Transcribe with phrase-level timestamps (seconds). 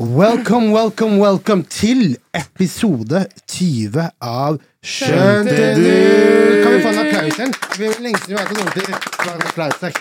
[0.00, 5.84] Welcome, welcome, welcome til episode 20 av Skjønte du?
[6.64, 7.52] Kan vi få en applaus igjen?
[7.78, 9.94] Vi er lenge siden vi har hatt noen til applaus her.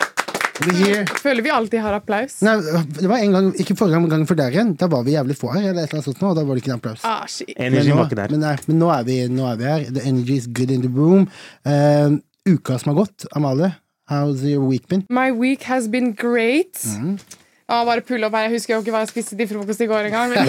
[1.22, 2.40] Føler vi alltid har applaus.
[2.42, 2.56] Nei,
[2.98, 4.72] det var en gang, ikke forrige gang, men gangen før der igjen.
[4.82, 6.58] Da var vi jævlig få her, eller et eller annet sånt nå, og da var
[6.58, 7.06] det ikke en applaus.
[7.06, 7.54] Ah, shit.
[7.62, 8.34] Men nå, der.
[8.34, 9.86] men, nei, men nå, er vi, nå er vi her.
[9.94, 11.30] The energy is good in the room.
[11.70, 12.18] Uh,
[12.50, 13.76] uka som har gått, Amalie,
[14.10, 15.06] how's your week been?
[15.14, 16.82] My week has been great.
[16.82, 17.22] Mm.
[17.68, 18.50] Ah, bare pull opp her.
[18.50, 20.36] Jeg husker jo ikke hva jeg spiste til frokost i går engang.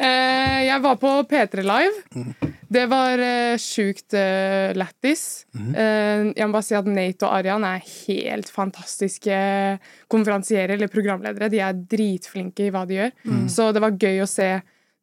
[0.00, 1.98] Eh, jeg var på P3 Live.
[2.16, 2.52] Mm.
[2.72, 5.44] Det var uh, sjukt uh, lættis.
[5.52, 5.74] Mm.
[5.74, 9.40] Eh, jeg må bare si at Nate og Arian er helt fantastiske
[10.08, 11.50] konferansierer eller programledere.
[11.52, 13.12] De er dritflinke i hva de gjør.
[13.28, 13.44] Mm.
[13.52, 14.48] Så det var gøy å se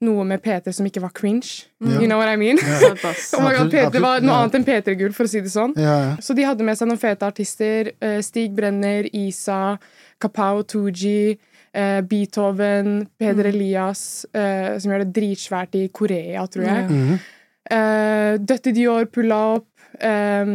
[0.05, 1.67] noe med P3 som ikke var cringe.
[1.81, 2.57] You know what I mean?
[3.37, 5.73] oh my God, Peter var noe annet enn P3-gull, for å si det sånn.
[5.77, 6.11] Ja, ja.
[6.21, 7.91] Så de hadde med seg noen fete artister.
[8.01, 9.77] eh, Stig Brenner, Isa,
[10.21, 11.37] Kapao Tooji,
[11.73, 16.89] eh, Beethoven, Peder Elias, eh, som gjør det dritsvært i Korea, tror jeg.
[16.89, 17.19] Mhm.
[17.69, 19.67] Eh, Døtte Dior pulla opp.
[19.99, 20.45] Eh,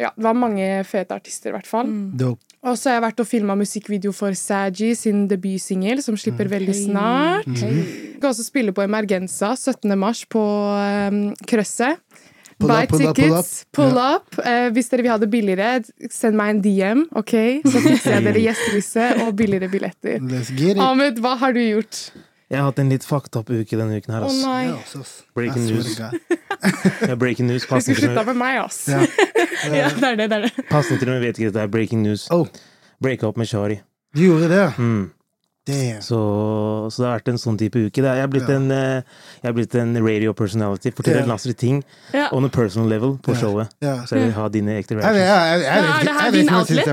[0.00, 1.86] ja, det var mange fete artister, i hvert fall.
[1.86, 2.36] Mm.
[2.62, 6.58] Og så har jeg vært og filma musikkvideo for Saji sin debutsingel, som slipper okay.
[6.58, 7.48] veldig snart.
[7.58, 9.98] Jeg skal også spille på Emergenza 17.
[9.98, 10.42] mars på
[11.10, 11.98] um, Krøsset.
[12.62, 13.52] Pull Buy up, pull up, pull up.
[13.76, 14.38] pull up.
[14.46, 15.70] Eh, hvis dere vil ha det billigere,
[16.14, 17.34] send meg en DM, ok?
[17.66, 20.20] Så fikser jeg dere gjesteliste og billigere billetter.
[20.22, 20.82] Let's get it.
[20.84, 22.04] Ahmed, hva har du gjort?
[22.52, 24.26] Jeg har hatt en litt fucked up uke denne uken her.
[24.28, 24.40] Ass.
[24.44, 24.64] nei.
[24.68, 25.24] Ja, altså.
[25.34, 25.96] Breaking news.
[27.08, 27.64] Ja, breaking news.
[27.66, 28.84] Du skulle slutta med meg, ass.
[28.92, 29.00] Ja.
[29.72, 30.26] Ja, det er det.
[30.30, 30.64] det er det.
[30.70, 32.28] Passende til og med vet ikke at det er breaking news.
[32.34, 32.46] Oh,
[33.02, 33.80] Breaka opp med Shari.
[34.14, 34.64] du gjorde det?
[34.78, 35.10] Mm.
[36.02, 36.18] Så,
[36.90, 38.02] så det har vært en sånn type uke.
[38.02, 38.56] Jeg, er blitt Ja.
[38.56, 39.02] en, eh,
[39.42, 40.90] jeg er blitt en radio personality.
[40.90, 41.28] Forteller yeah.
[41.30, 42.28] Lasse ting Ja.
[42.32, 43.68] on a personal level på showet.
[43.80, 44.02] Ja.
[44.02, 45.22] Så jeg vil ha dine ekte reactions.
[45.22, 46.84] jeg, jeg, det her er din outlet?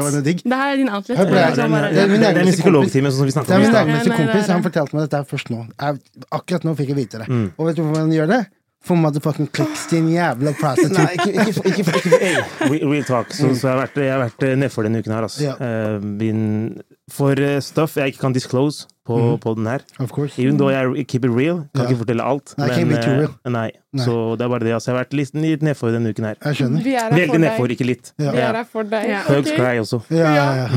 [0.45, 1.17] det her er din outlet.
[1.17, 3.87] Det Sånn er, min psykologtime, sånn som vi Det om min i stad.
[3.87, 4.49] nærmeste kompis.
[4.49, 5.65] er Han fortalte meg dette først nå.
[5.79, 5.99] Jeg,
[6.31, 7.27] akkurat nå fikk jeg vite det.
[7.27, 7.51] Mm.
[7.57, 8.41] Og vet du hvorfor han gjør det?
[8.85, 11.03] For motherfucking clicks, din jævla prostitute.
[11.03, 12.37] Nei, ikke, ikke, ikke, ikke, ikke hey,
[12.71, 13.33] re- Real talk.
[13.35, 15.43] Så, så jeg har vært, jeg har vært eh, nedfor denne uken her, altså.
[15.43, 15.57] Ja.
[15.59, 16.79] Uh,
[17.11, 19.85] for eh, stuff jeg ikke kan disclose på, på den her.
[19.99, 20.37] Of course.
[20.41, 21.89] Even though I keep it real, kan Ja.
[21.89, 22.53] ikke fortelle alt.
[22.57, 23.35] Nei, men, be too eh, real.
[23.45, 23.69] nei.
[23.89, 24.05] Nei.
[24.05, 24.73] Så det er bare det.
[24.77, 26.35] Altså, jeg har vært litt, litt nedfor denne uken her.
[26.45, 26.83] Jeg skjønner.
[26.85, 28.11] Vi er her Veldig nedfor, ikke litt.
[28.21, 28.33] Ja.
[28.35, 29.07] Vi er her for deg.
[29.09, 29.21] Ja.
[29.25, 29.57] Thugs okay.
[29.57, 30.01] cry også.
[30.13, 30.67] Ja, ja, ja.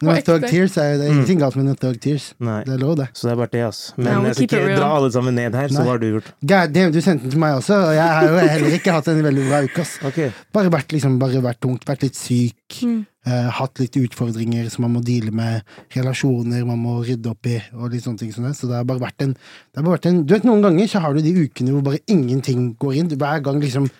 [0.00, 0.48] Når På Thug.
[0.50, 2.32] Tears er det er ingenting galt med noen Thug Tears.
[2.42, 2.64] Nei.
[2.66, 3.06] Det er lov, det.
[3.14, 3.94] Så det er bare det, altså.
[4.00, 6.32] Men no, jeg skal ikke dra alle sammen ned her, så hva har du gjort?
[6.42, 9.12] God damn, du sendte den til meg også, og jeg har jo heller ikke hatt
[9.14, 9.86] en veldig bra uke.
[9.86, 9.94] ass.
[10.10, 10.34] Okay.
[10.56, 12.80] Bare vært, liksom, bare vært tungt, vært litt syk.
[12.82, 13.00] Mm.
[13.26, 15.66] Eh, hatt litt utfordringer som man må deale med.
[15.96, 18.54] Relasjoner man må rydde opp i, og litt sånne ting som det.
[18.58, 20.90] Så det har bare vært en, det har bare vært en Du vet, noen ganger
[20.90, 23.12] så har du de ukene hvor bare ingenting går inn.
[23.20, 23.90] Hver gang liksom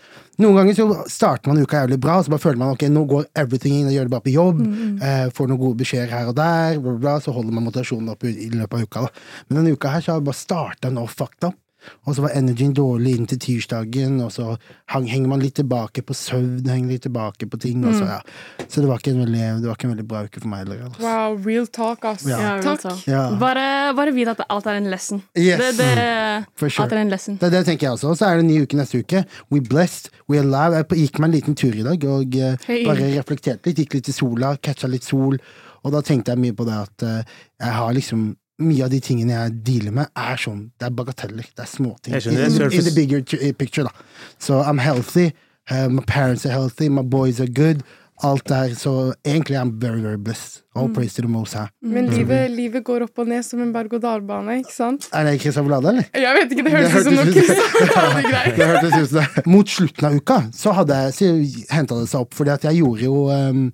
[0.41, 3.03] Noen ganger så starter man uka jævlig bra, og så bare føler man ok, nå
[3.11, 4.63] går everything inn, og gjør det bare på jobb.
[5.05, 8.09] Eh, får noen gode beskjeder her og der, bla, bla, bla, så holder man motivasjonen
[8.15, 9.03] oppe i, i løpet av uka.
[9.05, 9.27] da.
[9.49, 11.59] Men denne uka her så har jeg bare starta nå fucked up.
[12.07, 14.55] Og så var energien dårlig inn til tirsdagen, og så
[14.93, 17.85] hang, henger man litt tilbake på søvn, henger litt tilbake på ting.
[17.85, 18.65] Og så, ja.
[18.67, 20.65] så det var, ikke en veldig, det var ikke en veldig bra uke for meg
[20.65, 20.83] heller.
[20.89, 21.05] Altså.
[21.05, 22.27] Wow, real talk, ass.
[22.29, 22.41] Ja.
[22.41, 23.05] Ja, real talk.
[23.11, 23.25] Ja.
[23.41, 23.67] Bare,
[23.99, 25.23] bare vit at alt er en lesson.
[25.39, 25.61] Yes.
[25.61, 25.99] Det, det,
[26.61, 26.87] For sure.
[26.87, 27.39] Alt er en lesson.
[27.41, 28.13] Det, det tenker jeg også.
[28.15, 29.25] Og så er det en ny uke neste uke.
[29.53, 30.81] We blessed, we alive.
[30.81, 32.85] Jeg gikk meg en liten tur i dag og eh, Hey.
[32.87, 33.81] bare reflekterte litt.
[33.85, 35.39] Gikk litt i sola, catcha litt sol.
[35.81, 38.31] Og da tenkte jeg mye på det at eh, jeg har liksom
[38.61, 41.47] mye av de tingene jeg dealer med, er sånn Det er bagateller.
[41.57, 42.17] Det er småting.
[42.17, 43.93] In, in, in the bigger picture, da.
[44.39, 45.31] Så I'm healthy.
[45.71, 46.89] Uh, my parents are healthy.
[46.89, 47.83] My boys are good.
[48.23, 50.63] Alt er så Egentlig I'm very, very blessed.
[50.77, 51.71] All praise to the most her.
[51.83, 55.09] Men livet, livet går opp og ned som en berg-og-dal-bane, ikke sant?
[55.17, 56.05] Er det Chris Blade, eller?
[56.15, 58.81] Jeg vet ikke, det høres ut som noe hørtes Blade-greier.
[58.85, 59.47] Det det.
[59.51, 61.31] Mot slutten av uka så, hadde jeg, så
[61.75, 63.65] henta det seg opp, fordi at jeg gjorde jo um,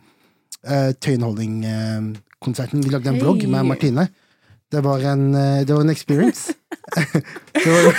[0.71, 2.87] uh, Tøyenholding-konserten.
[2.87, 4.07] Vi lagde en vlogg med Martine.
[4.73, 6.55] Det var en, eh, det var en experience.
[7.65, 7.93] det, var,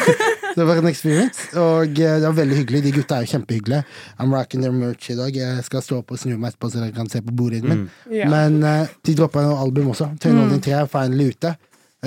[0.55, 2.81] det var en experience, og eh, det var veldig hyggelig.
[2.83, 3.85] De gutta er jo kjempehyggelige.
[4.19, 5.35] I'm rocking their merch i dag.
[5.35, 7.87] Jeg skal stå opp og snu meg etterpå, så dere kan se på bordet min.
[8.11, 8.27] Yeah.
[8.31, 10.11] Men eh, de droppa noe album også.
[10.19, 11.55] Tøyenholding 3 er finally ute.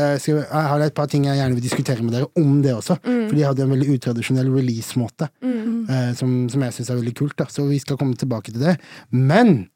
[0.01, 2.95] Skal jeg har et par ting jeg gjerne vil diskutere med dere om det også.
[3.03, 7.35] For de hadde en veldig utradisjonell release-måte eh, som, som jeg syns er veldig kult.
[7.41, 7.49] Da.
[7.51, 8.77] Så vi skal komme tilbake til det.
[9.11, 9.67] Men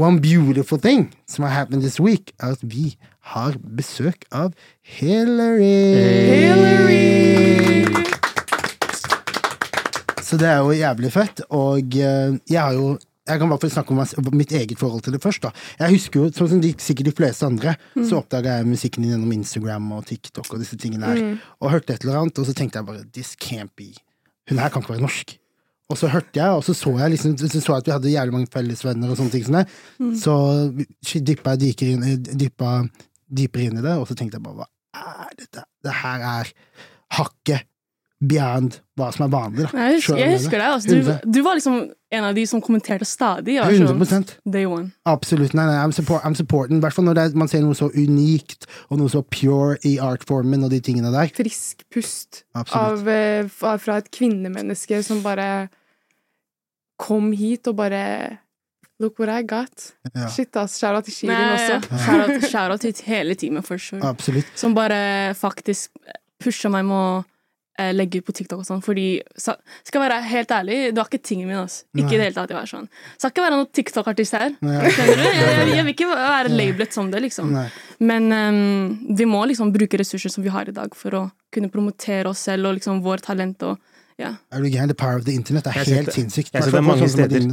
[0.00, 2.96] one beautiful thing som har happened this week, er at vi
[3.32, 5.82] har besøk av Hillary.
[6.30, 7.86] Hillary!
[10.26, 11.42] Så det er jo jævlig fett.
[11.54, 12.96] Og eh, jeg har jo
[13.26, 15.42] jeg kan i hvert fall snakke om mitt eget forhold til det først.
[15.42, 15.50] da.
[15.80, 19.16] Jeg husker jo, sånn som de, sikkert de fleste andre, så oppdaga jeg musikken din
[19.16, 21.24] gjennom Instagram og TikTok og disse tingene her.
[21.58, 23.90] Og hørte et eller annet, og så tenkte jeg bare This can't be.
[24.46, 25.34] Hun her kan ikke være norsk.
[25.90, 28.14] Og så hørte jeg, og så så jeg liksom, så så jeg at vi hadde
[28.14, 29.44] jævlig mange fellesvenner og sånne ting.
[29.46, 29.66] Sånn
[29.98, 30.14] mm.
[30.22, 32.78] Så dyppa jeg dyker inn, dyppa
[33.28, 35.64] dypere inn i det, og så tenkte jeg bare hva er dette?
[35.84, 36.52] Det her er
[37.16, 37.66] hakket
[38.16, 39.66] beyond hva som er vanlig.
[39.66, 39.86] da.
[39.86, 40.68] Jeg husker, jeg husker det.
[40.72, 41.82] Altså, du, du var liksom
[42.16, 43.58] en av de som kommenterte stadig.
[43.58, 44.88] Ja, 100 sånn, Day one.
[45.08, 45.52] Absolutt.
[45.58, 46.80] Nei, nei, I'm, support, I'm supporting.
[46.80, 49.76] I hvert fall når det er, man ser noe så unikt og noe så pure
[49.84, 51.28] i artformen og de tingene der.
[51.36, 55.68] Frisk pust av, eh, fra fra et kvinnemenneske som bare
[56.96, 58.02] kom hit og bare
[58.98, 59.90] Look what I got.
[60.14, 60.28] Ja.
[60.32, 60.78] Shit, ass.
[60.80, 61.96] Shout out til Shirin Nei, også.
[62.06, 64.00] shout-out shout-out til hele teamet, for sure.
[64.08, 64.48] Absolutt.
[64.56, 65.90] Som bare faktisk
[66.40, 67.10] pusha meg med å
[67.78, 69.58] eh, legge ut på TikTok og sånn, fordi Skal
[69.98, 71.58] jeg være helt ærlig, det var ikke tingen min.
[71.60, 71.84] Altså.
[71.92, 72.16] Ikke i Nei.
[72.16, 72.54] det hele tatt.
[72.54, 72.86] Jeg var sånn.
[73.18, 74.54] Skal ikke være noen TikTok-artist her.
[74.64, 74.78] Ja.
[74.86, 77.52] Jeg, jeg, jeg vil ikke være labelet som det, liksom.
[77.52, 77.66] Nei.
[78.00, 81.22] Men um, vi må liksom bruke ressurser som vi har i dag, for å
[81.52, 83.60] kunne promotere oss selv og liksom vår talent.
[83.68, 84.30] og ja.
[84.50, 84.88] Er du gæren?
[84.88, 86.14] The power of the internet er Jeg helt det.
[86.14, 86.52] sinnssykt.
[86.52, 86.62] Det.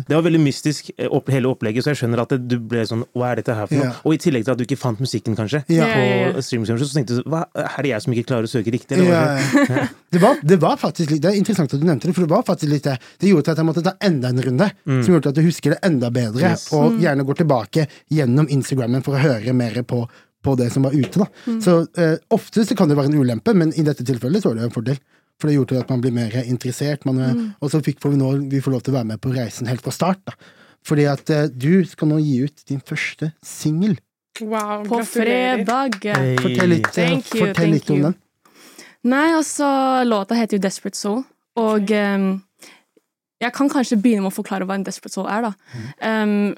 [0.08, 2.86] Det var veldig mystisk, eh, opp, hele opplegget, så jeg skjønner at det, du ble
[2.88, 3.90] sånn Hva er dette her for noe?
[3.90, 3.98] Ja.
[4.08, 5.86] Og i tillegg til at du ikke fant musikken, kanskje, Ja.
[5.92, 8.98] På streamingtjenester, så tenkte du hva, er det jeg som ikke klarer å søke riktig?
[8.98, 9.12] Eller?
[9.12, 9.88] Ja, ja.
[10.14, 12.30] Det, var, det var faktisk litt Det er interessant at du nevnte det, for det
[12.30, 13.00] var faktisk litt det.
[13.20, 15.80] Det gjorde at jeg måtte ta enda en runde, som gjorde at du husker det
[15.84, 16.52] enda bedre, Mm.
[16.54, 16.68] Yes.
[16.74, 20.04] og gjerne går tilbake gjennom Instagrammen for å høre mer på,
[20.44, 21.18] på det som var ute.
[21.20, 21.26] da.
[21.48, 21.60] Mm.
[21.66, 24.56] Så eh, ofte så kan det være en ulempe, men i dette tilfellet så var
[24.62, 24.98] det en fordel.
[25.40, 27.56] For det gjorde at man blir mer interessert, man, er- Mm.
[27.62, 29.82] og så fikk vi nå vi får lov til å være med på reisen helt
[29.82, 30.20] fra start.
[30.26, 30.34] da.
[30.86, 33.98] Fordi at eh, du skal nå gi ut din første singel.
[34.42, 35.64] Wow, På gratulerer.
[35.66, 36.04] fredag.
[36.04, 36.36] Hey.
[36.38, 38.16] Fortell litt, eh, Thank you, fortell thank litt om den.
[39.04, 41.24] Nei, altså, låta heter jo Desperate Soul,
[41.58, 42.44] og um,
[43.42, 45.54] jeg kan kanskje begynne med å forklare hva en Desperate Soul er, da.
[46.02, 46.56] Ehm,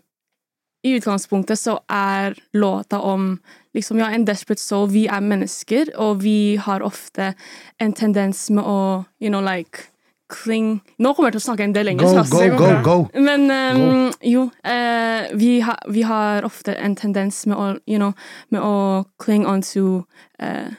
[0.86, 3.40] I utgangspunktet så er låta om
[3.74, 4.90] liksom, ja, en desperate soul.
[4.94, 7.34] Vi er mennesker, og vi har ofte
[7.82, 8.80] en tendens med å,
[9.20, 9.90] you know, like
[10.30, 13.22] kling Nå kommer jeg til å snakke en del engelsk, Go, go, go, go!
[13.22, 18.16] Men ehm, jo, uh, vi, ha, vi har ofte en tendens med å, you know,
[18.54, 20.04] med å cling on to
[20.42, 20.74] eh,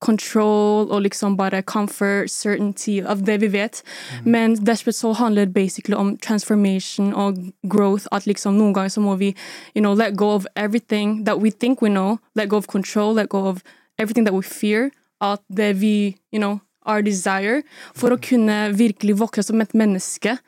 [0.00, 3.82] control og liksom bare comfort, certainty av det vi vet.
[4.24, 7.36] Men Desperate Soul handler basically om transformation og
[7.68, 8.06] growth.
[8.12, 9.34] At liksom noen ganger så må vi
[9.74, 12.18] you know, let go of everything that we think we know.
[12.34, 13.62] Let go of control, let go of
[13.98, 14.90] everything that we fear.
[15.20, 17.62] At det vi, you know, our desire.
[17.94, 20.38] For å kunne virkelig vokse som et menneske.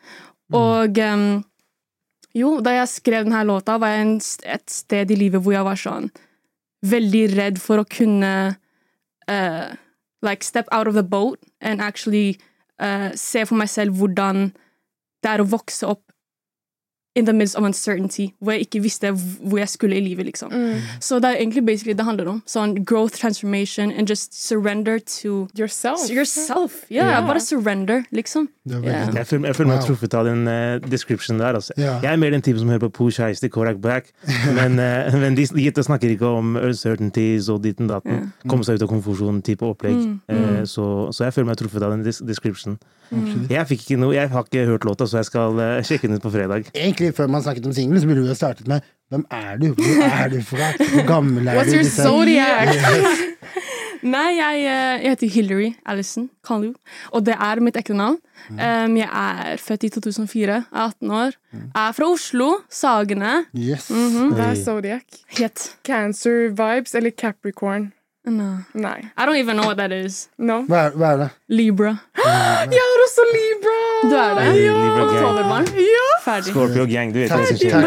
[0.52, 1.44] Og um,
[2.34, 4.18] jo, da jeg skrev denne låta, var jeg en,
[4.56, 6.12] et sted i livet hvor jeg var sånn
[6.82, 8.32] veldig redd for å kunne
[9.28, 9.74] eh,
[10.22, 12.38] like step out of the boat and actually
[12.78, 14.52] uh, se for meg selv hvordan
[15.22, 16.11] det er å vokse opp
[17.14, 20.52] in the midst of uncertainty, hvor jeg ikke visste hvor jeg skulle i livet, liksom.
[20.52, 20.74] Mm.
[21.00, 22.42] Så det er egentlig basically det handler om.
[22.46, 26.10] Sånn growth, transformation, and just surrender to Yourself.
[26.10, 26.72] yourself.
[26.90, 27.26] Yeah, yeah.
[27.26, 28.48] bare surrender, liksom.
[28.70, 28.84] Kult.
[28.86, 31.58] Jeg føler, jeg føler meg truffet av den uh, description der.
[31.58, 31.74] Altså.
[31.78, 32.00] Yeah.
[32.02, 34.12] Jeg er mer den typen som hører på Pooh Shiesty, Korak Black,
[34.54, 38.30] men, uh, men de, de snakker ikke om uncertainties og ditten datten.
[38.48, 39.98] Komme seg ut av konfusjon-type opplegg.
[39.98, 42.78] Mm, Eh, så, så jeg føler meg truffet av den description.
[43.12, 43.48] Mm.
[43.50, 46.16] Jeg, fikk ikke noe, jeg har ikke hørt låta, så jeg skal uh, sjekke den
[46.16, 46.70] ut på fredag.
[46.72, 48.80] Egentlig, før man snakket om singelen, så burde vi ha startet med
[49.12, 49.66] Hvem er du?
[49.76, 50.70] Hvor er du fra?
[50.78, 51.76] Hvor gammel er What's du?
[51.76, 52.04] your Liksom.
[52.06, 52.68] zodiac?
[54.02, 56.72] Nei, jeg, eh, jeg heter Hillary Allison Kalu,
[57.14, 58.16] og det er mitt ekte navn.
[58.50, 61.36] Um, jeg er født i 2004, jeg er 18 år.
[61.54, 63.44] Jeg er fra Oslo, Sagene.
[63.54, 63.90] Yes.
[63.94, 64.32] Mhm.
[64.34, 64.64] Hva er Hey.
[64.64, 65.20] zodiac?
[65.38, 67.92] Het Cancer vibes eller Capricorn?
[68.26, 68.56] no.
[68.74, 68.98] Nei.
[69.18, 70.28] I don't even know what that is.
[70.38, 70.62] No.
[70.66, 71.30] Hva, er, hva er det?
[71.48, 71.96] Libra.
[72.16, 73.78] Jeg er også Libra!
[74.10, 74.62] Du er det?
[74.64, 74.74] Ja.
[74.82, 75.06] Libra.
[75.06, 75.66] Oktoberbarn.
[75.78, 76.01] Ja!
[76.22, 76.52] Ferdig.
[76.54, 77.78] Scorpio Gang, du vet hva som skjer.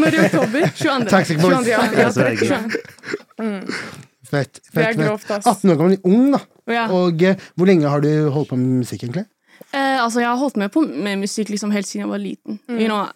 [0.00, 0.62] Når i oktober?
[0.64, 1.10] Når 22.
[1.10, 1.56] Taxic Boys.
[1.58, 1.70] 22.
[1.70, 3.60] Ja, Ja, ja, så er det gøy.
[4.30, 4.60] Fett.
[4.60, 4.96] Fett, fett.
[5.00, 6.40] grovt, 18 år gammel, ung, da.
[6.70, 6.84] Ja.
[6.94, 9.24] Og eh, hvor lenge har du holdt på med musikk, egentlig?
[9.74, 12.60] Eh, altså, jeg har holdt med på med musikk liksom helt siden jeg var liten.
[12.70, 13.08] You know,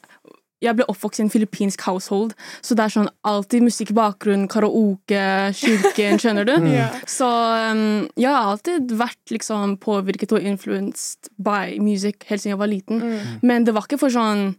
[0.65, 4.49] jeg ble oppvokst i en filippinsk household, så det er sånn alltid musikk i bakgrunnen,
[4.51, 5.23] karaoke,
[5.61, 6.57] kirken, skjønner du?
[6.75, 6.89] Ja.
[7.07, 12.61] Så um, jeg har alltid vært liksom påvirket og influenced by music helt siden jeg
[12.63, 13.03] var liten.
[13.47, 14.55] Men det var ikke for sånn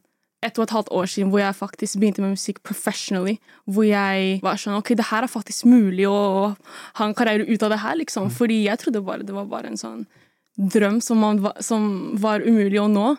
[0.45, 3.37] et og et halvt år siden hvor jeg faktisk begynte med musikk professionally.
[3.65, 7.65] Hvor jeg var sånn Ok, det her er faktisk mulig å ha en karriere ut
[7.65, 8.29] av det her, liksom.
[8.33, 10.05] Fordi jeg trodde bare det var bare en sånn
[10.55, 11.87] drøm som, man, som
[12.21, 13.15] var umulig å nå.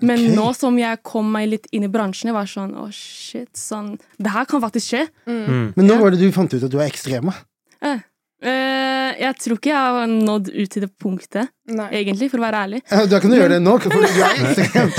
[0.00, 0.34] Men okay.
[0.38, 3.94] nå som jeg kom meg litt inn i bransjen, jeg var sånn Å, shit, sånn
[4.18, 5.04] Det her kan faktisk skje.
[5.28, 7.30] Men når var det du fant ut at du var ekstrem?
[7.30, 7.38] da?
[7.84, 8.02] Eh,
[8.44, 11.86] Eh, jeg tror ikke jeg har nådd ut til det punktet, Nei.
[11.96, 12.80] egentlig, for å være ærlig.
[12.90, 14.90] Ja, Du kan å gjøre det nå, for du er ekstrem.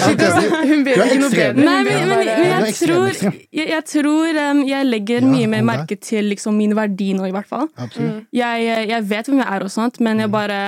[0.71, 1.65] Hun ber er ikke noe bedre.
[1.67, 5.51] Nei, men, men, men er jeg tror, jeg, jeg, tror um, jeg legger Ja, mye
[5.51, 7.69] mer merke til liksom, min verdi nå, i hvert fall.
[7.77, 8.23] Mm.
[8.33, 10.61] Jeg, jeg vet hvem jeg er og sånt, men jeg bare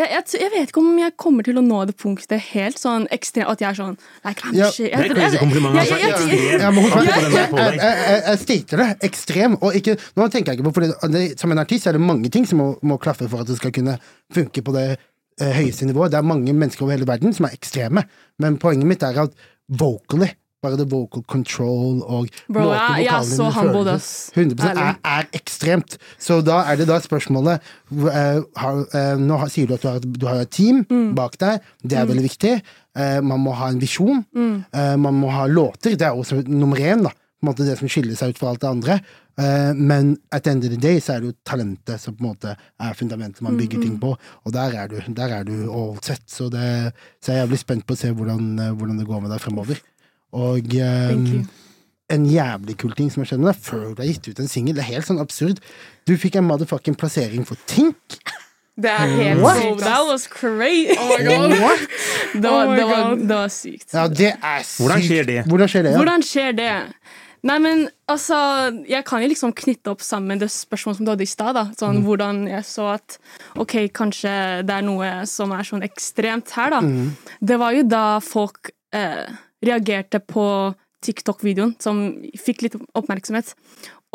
[0.00, 3.04] jeg, jeg, jeg vet ikke om jeg kommer til å nå det punktet helt sånn
[3.14, 4.70] ekstremt At jeg er sånn Nei, kanskje Ja.
[4.74, 5.78] Det er Jeg- crazy kompliment.
[5.78, 6.78] Altså, ekstrem.
[8.42, 8.88] Stater det.
[9.08, 9.56] Ekstrem.
[9.62, 12.30] Og ikke, nå tenker jeg ikke på, for det, Som en artist er det mange
[12.32, 13.96] ting som må, må klaffe for at det skal kunne
[14.34, 14.86] funke på det
[15.40, 16.10] eh, høyeste nivået.
[16.14, 18.04] Det er mange mennesker over hele verden som er ekstreme,
[18.42, 19.34] men poenget mitt er at
[19.68, 20.30] vocally
[20.64, 25.28] bare det vocal control og Bro, måten jeg- jeg så han føles, 100 er, er
[25.36, 25.98] ekstremt.
[26.18, 27.60] Så da er det da spørsmålet
[27.92, 31.14] uh, har, uh, Nå har, sier du at du har, du har et team Mm.
[31.14, 31.60] bak deg.
[31.86, 32.54] Det er veldig viktig.
[32.96, 34.24] Uh, man må ha en visjon.
[34.34, 34.64] Mm.
[35.00, 35.94] Man må ha låter.
[35.96, 37.02] Det er også nummer én.
[37.04, 37.10] da
[37.44, 39.00] på en måte Det som skiller seg ut fra alt det andre.
[39.76, 42.30] Men at the end of the day så er det jo talentet som på en
[42.30, 44.14] måte er fundamentet man bygger Mm, ting på.
[44.46, 46.22] Og der er du der er du all set.
[46.26, 49.30] Så, det, så jeg er jævlig spent på å se hvordan, hvordan det går med
[49.34, 49.76] deg fremover.
[50.34, 51.44] Og eh,
[52.14, 54.50] en jævlig kul ting som har skjedd med deg før du har gitt ut en
[54.50, 54.74] singel.
[54.76, 55.60] Det er helt sånn absurd.
[56.08, 58.18] Du fikk en motherfucking plassering for Tink.
[58.74, 59.60] Det er helt What?
[59.62, 60.96] Sykt, that was crazy!
[60.98, 61.52] Oh my god.
[62.34, 63.92] Det var, Oh my det var, det var sykt.
[63.94, 64.80] Ja, det er sykt.
[64.82, 65.36] Hvordan skjer det?
[65.46, 65.92] Hvordan skjer det?
[65.94, 65.98] Ja?
[66.00, 66.70] Hvordan skjer det?
[67.44, 68.36] Nei, men altså
[68.88, 71.60] Jeg kan jo liksom knytte opp sammen det spørsmålet som du hadde i stad.
[71.78, 72.04] Sånn Mm.
[72.08, 73.18] hvordan jeg så at
[73.62, 74.34] OK, kanskje
[74.66, 76.80] det er noe som er sånn ekstremt her, da.
[76.82, 77.12] Mm.
[77.40, 79.28] Det var jo da folk eh,
[79.66, 80.46] reagerte på
[81.04, 82.06] TikTok-videoen, som
[82.38, 83.52] fikk litt oppmerksomhet.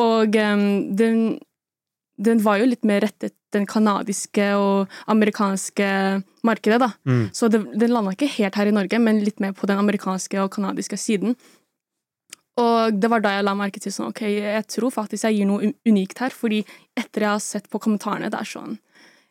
[0.01, 0.65] Og um,
[0.97, 1.21] den,
[2.17, 5.87] den var jo litt mer rettet den kanadiske og amerikanske
[6.45, 6.91] markedet, da.
[7.09, 7.23] Mm.
[7.33, 10.41] Så det, den landa ikke helt her i Norge, men litt mer på den amerikanske
[10.43, 11.37] og kanadiske siden.
[12.59, 15.49] Og det var da jeg la merke til sånn, ok, jeg tror faktisk jeg gir
[15.49, 16.61] noe unikt her, fordi
[16.97, 18.77] etter jeg har sett på kommentarene, det er sånn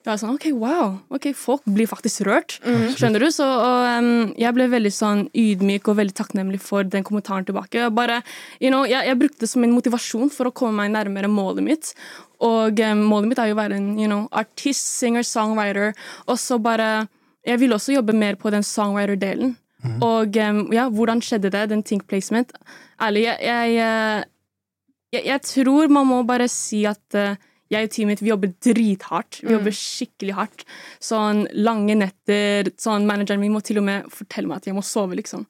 [0.08, 2.56] jeg var sånn, ok, wow, ok, folk blir faktisk rørt.
[2.96, 3.28] Skjønner du?
[3.34, 7.82] Så og, um, jeg ble veldig sånn ydmyk og veldig takknemlig for den kommentaren tilbake.
[7.82, 8.22] Jeg Bare,
[8.58, 11.66] you know, jeg, jeg brukte det som en motivasjon for å komme meg nærmere målet
[11.66, 11.92] mitt.
[12.44, 15.92] Og um, målet mitt er jo å være en you know, artist, singer, songwriter.
[16.26, 17.08] Og så bare
[17.46, 19.54] Jeg ville også jobbe mer på den songwriter-delen.
[20.02, 21.68] Og um, ja, hvordan skjedde det?
[21.70, 22.50] Den think placement.
[23.00, 24.24] Ærlig, jeg, jeg, eh,
[25.14, 27.38] jeg, jeg tror man må bare si at eh,
[27.68, 29.40] jeg og teamet mitt vi jobber drithardt.
[29.44, 30.64] Vi jobber skikkelig hardt.
[31.04, 32.70] Sånn lange netter.
[32.80, 35.44] Sånn Manageren min må til og med fortelle meg at jeg må sove, liksom.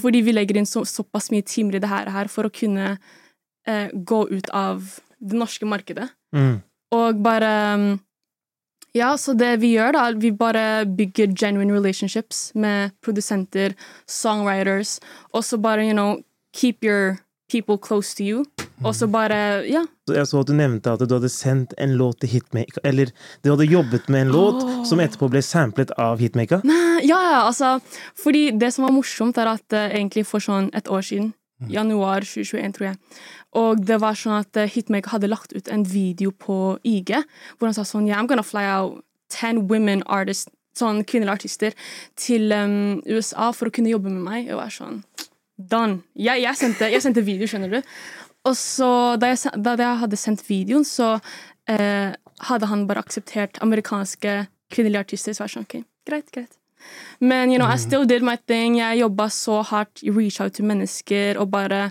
[0.00, 2.94] Fordi vi legger inn så, såpass mye timer i det her, her for å kunne
[3.68, 6.08] eh, gå ut av det norske markedet.
[6.32, 6.60] Mm.
[6.96, 7.88] Og bare um,
[8.96, 13.76] Ja, så det vi gjør, da, vi bare bygger genuine relationships med produsenter,
[14.08, 14.96] songwriters,
[15.36, 16.22] og så bare, you know,
[16.56, 17.18] keep your
[17.52, 18.46] people close to you.
[18.86, 19.82] Og så bare, ja.
[20.10, 23.10] Jeg så at du nevnte at du hadde sendt en låt til Hitmaker Eller
[23.42, 24.84] du hadde jobbet med en låt oh.
[24.88, 26.62] som etterpå ble samplet av Hitmaker.
[26.68, 27.76] Nei, ja, ja, altså
[28.18, 31.32] Fordi det som var morsomt, er at uh, egentlig for sånn et år siden,
[31.72, 32.98] januar 2021, tror jeg,
[33.58, 37.66] og det var sånn at uh, Hitmaker hadde lagt ut en video på IG hvor
[37.66, 39.02] han sa sånn Yeah, I'm gonna fly out
[39.34, 41.74] 10 women artists, sånn kvinnelige artister,
[42.16, 44.46] til um, USA for å kunne jobbe med meg.
[44.46, 45.02] Og jeg var sånn
[45.58, 46.04] Done.
[46.14, 47.94] Jeg, jeg, sendte, jeg sendte video, skjønner du.
[48.48, 48.90] Og så,
[49.20, 51.16] da jeg, da jeg hadde sendt videoen, så
[51.68, 52.14] eh,
[52.48, 54.40] hadde han bare akseptert amerikanske
[54.72, 55.36] kvinnelige artister.
[55.36, 56.54] Så var sånn, ok, greit, greit.
[57.20, 58.78] Men you know, I still did my thing.
[58.78, 61.88] Jeg jobba så hardt, reach out til mennesker og bare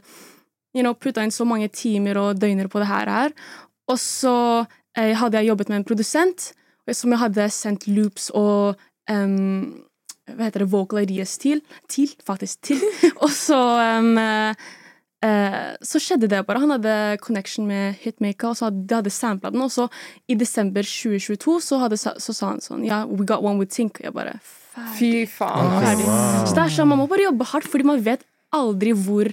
[0.76, 3.34] you know, putta inn så mange timer og døgner på det her.
[3.88, 4.38] Og så
[4.98, 6.52] eh, hadde jeg jobbet med en produsent
[6.96, 8.78] som jeg hadde sendt loops og
[9.12, 9.74] um,
[10.28, 11.60] hva heter det, vocal ideas til,
[11.92, 12.84] til faktisk, til.
[13.24, 14.14] Og så em,
[15.26, 16.62] eh, så skjedde det bare.
[16.64, 19.64] Han hadde connection med Hitmaker, og så hadde, de hadde sampla den.
[19.66, 19.88] Og så
[20.28, 24.02] i desember 2022 så, hadde, så sa han sånn Ja, we got one with Tink.
[24.02, 24.38] Og jeg bare.
[24.98, 25.74] Fy faen.
[26.06, 26.46] Wow.
[26.46, 29.32] Så det er sånn, man må bare jobbe hardt, fordi man vet aldri hvor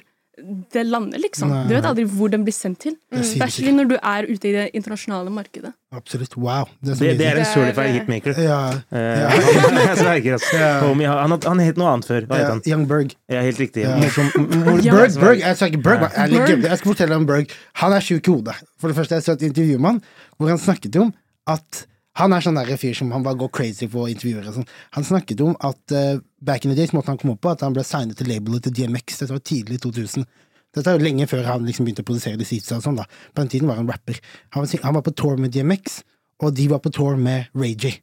[0.73, 1.49] det lander, liksom.
[1.49, 1.63] Nei.
[1.69, 2.97] Du vet aldri hvor den blir sendt til.
[3.15, 5.71] Especially når du er ute i det internasjonale markedet.
[5.95, 6.35] Absolutt.
[6.37, 6.67] Wow.
[6.83, 8.41] Det er Det, det er en er- certified hitmaker.
[8.43, 8.59] Ja.
[8.91, 9.29] Ja.
[9.65, 10.59] han, jeg sverger, altså.
[10.59, 11.15] Ja.
[11.23, 12.27] Han, han het noe annet før.
[12.27, 12.51] Hva het ja.
[12.51, 12.63] han?
[12.67, 13.15] Young Berg.
[13.31, 13.87] Ja, helt riktig.
[13.87, 13.97] Ja.
[13.97, 14.99] Ja.
[14.99, 17.55] Berg, Berg, jeg sa Berg, jeg, skal fortelle om Berg.
[17.85, 18.59] Han er sjuk i hodet.
[18.81, 20.03] For det første, jeg så et intervju med han
[20.37, 21.13] hvor han snakket om
[21.47, 21.85] at
[22.21, 24.69] han er sånn der fyr som han bare går crazy på intervjuer og sånn.
[24.95, 27.65] Han snakket om at uh, back in the days måten han kom opp på, at
[27.67, 29.19] han ble signet til labelet til DMX.
[29.23, 30.29] Dette var tidlig i 2000.
[30.75, 33.09] Dette er jo lenge før han liksom begynte å produsere disse og sånn, da.
[33.35, 34.21] På den tiden var han rapper.
[34.55, 36.01] Han var, han var på tour med DMX,
[36.43, 37.97] og de var på tour med Ray J.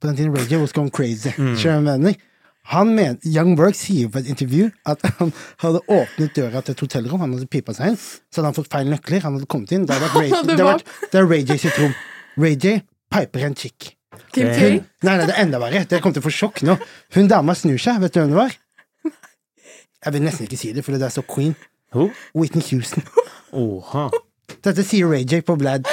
[0.00, 1.32] På den tiden Ray J was going crazy.
[1.38, 2.16] Mener?
[2.72, 6.84] Han men, Young Work sier på et intervju at han hadde åpnet døra til et
[6.84, 9.72] hotellrom, han hadde pipa seg inn, så hadde han fått feil nøkler, han hadde kommet
[9.76, 11.92] inn, det hadde vært Ray, Det det hadde vært, det er Ray J sitt rom.
[12.40, 12.78] Ray J
[13.14, 13.92] piper en chick.
[14.34, 14.56] Kim Eh.
[14.58, 14.68] K.
[15.06, 15.84] Nei, nei, det er enda verre.
[15.86, 16.76] Dere kommer til å få sjokk nå.
[17.14, 18.54] Hun dama snur seg, vet du hvem det var?
[20.04, 21.54] Jeg vil nesten ikke si det, for det er så queen.
[21.94, 22.10] Who?
[22.36, 23.06] Whitney Houston.
[23.56, 24.10] Oha.
[24.64, 25.86] Dette sier Ray J på Blad.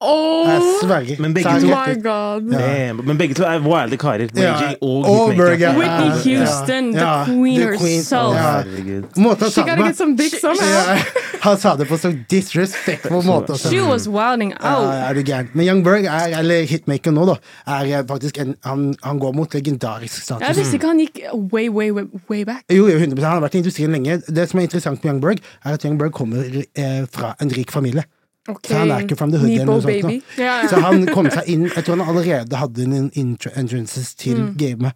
[0.00, 1.16] Oh Jeg sverger.
[1.20, 2.44] Men begge to- my god.
[2.52, 3.00] Damn.
[3.06, 4.28] Men begge to er wilde karer.
[4.36, 4.52] Ja.
[4.82, 5.28] Og Og.
[5.34, 5.74] Whitney Ja,
[6.22, 9.16] Houston, the queen The herself.
[9.16, 10.98] Måte She det gotta på get some dick somehow.
[11.46, 13.58] Han sa det på så disrespectful måte.
[13.58, 14.86] She was wilding out.
[14.94, 15.48] er du gæren.
[15.54, 17.34] Men Young Berg, er, eller Hitmaker nå, da,
[17.66, 20.58] er faktisk en, han, han går mot legendarisk Jeg status.
[20.58, 21.20] visste ikke han gikk
[21.52, 22.62] way, way, way, way back.
[22.70, 24.20] Jo, jo, 100 Han har vært i industrien lenge.
[24.28, 27.50] Det som er interessant med Young Berg, er at Young Berg kommer eh, fra en
[27.56, 28.02] rik familie.
[28.48, 28.62] Ok.
[28.66, 30.24] Så han er ikke from the hood eller noe sånt.
[30.40, 30.68] Ja, ja.
[30.70, 34.54] Så han kom seg inn Jeg tror han allerede hadde en intro entrances til Mm.
[34.56, 34.92] gamet.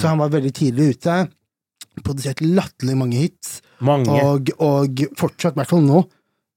[0.00, 1.28] Så han var veldig tidlig ute.
[2.02, 3.60] Produsert latterlig mange hits.
[3.80, 4.08] Mange.
[4.24, 6.00] Og, og fortsatt, i hvert fall nå.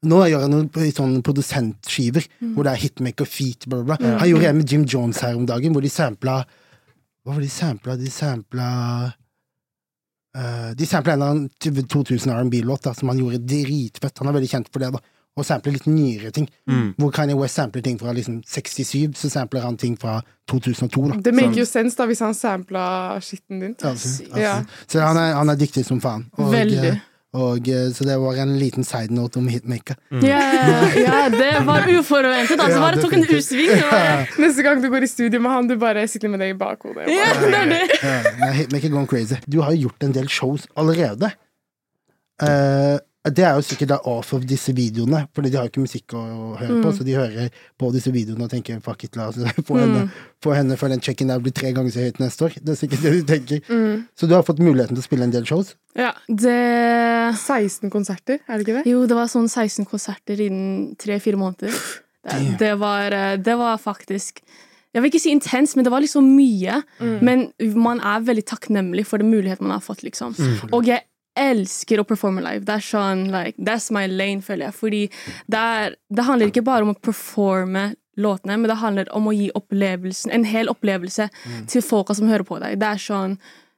[0.07, 2.53] Nå gjør han noen sånne produsentskiver Mm.
[2.55, 4.17] hvor det er hitmaker, feat, bla, bla, bla.
[4.19, 6.45] Han gjorde en med Jim Jones her om dagen, hvor de sampla
[7.25, 7.97] Hva var det de sampla?
[7.97, 8.67] De sampla
[10.37, 14.17] uh, De sampla en av 2000 R&B-låt som han gjorde dritfett.
[14.19, 14.91] Han er veldig kjent for det.
[14.93, 14.99] da
[15.37, 16.47] Og sampler litt nyere ting.
[16.65, 16.95] Mm.
[16.97, 20.15] Hvor Kanye West sampler ting fra liksom 67, så sampler han ting fra
[20.49, 21.03] 2002.
[21.11, 22.85] da Det make jo sense da hvis han sampla
[23.21, 23.75] skitten din.
[23.85, 24.41] Altså, altså.
[24.41, 24.55] Ja.
[24.89, 26.25] Så han er, han er dyktig som faen.
[26.39, 26.87] Og, Veldig.
[26.89, 26.97] eh,
[27.37, 29.93] Og, eh, så det var en liten side note om hitmaker.
[30.23, 30.39] Ja,
[30.97, 32.57] ja, det var uforventet.
[32.57, 33.75] Altså, bare tok en usving.
[34.41, 37.05] Neste gang du går i studio med han, du bare sitter med det i bakhodet.
[37.13, 37.81] Ja, det er det.
[38.01, 39.37] Ja, Hitmaker Gone Crazy.
[39.45, 41.29] Du har jo gjort en del shows allerede.
[42.41, 42.97] Eh,
[43.33, 46.13] det er jo sikkert da off of disse videoene, Fordi de har jo ikke musikk
[46.17, 46.23] å
[46.59, 49.79] høre på, så de hører på disse videoene og tenker fuck it, la oss få
[49.79, 50.07] henne,
[50.43, 52.57] få henne før den checken der blir tre ganger så høyt neste år.
[52.61, 53.77] Det er sikkert det du tenker.
[54.19, 55.73] Så du har fått muligheten til å spille en del shows.
[55.97, 56.57] Ja, det
[57.35, 58.85] 16 konserter, er det ikke det?
[58.91, 61.73] Jo, det var sånn 16 konserter innen tre-fire måneder.
[62.27, 64.41] Det, det, var, eh, det var faktisk
[64.93, 66.81] Jeg vil ikke si intens, men det var liksom mye.
[66.99, 70.33] Men man er veldig takknemlig for den muligheten man har fått, liksom.
[70.71, 71.03] Og jeg
[71.37, 72.65] elsker å performe live.
[72.67, 74.77] Det er sånn, like, That's my lane, føler jeg.
[74.77, 75.03] Fordi
[75.47, 79.35] det, er, det handler ikke bare om å performe låtene, men det handler om å
[79.35, 81.27] gi opplevelsen, en hel opplevelse
[81.69, 82.79] til folka som hører på deg.
[82.81, 83.37] Det er sånn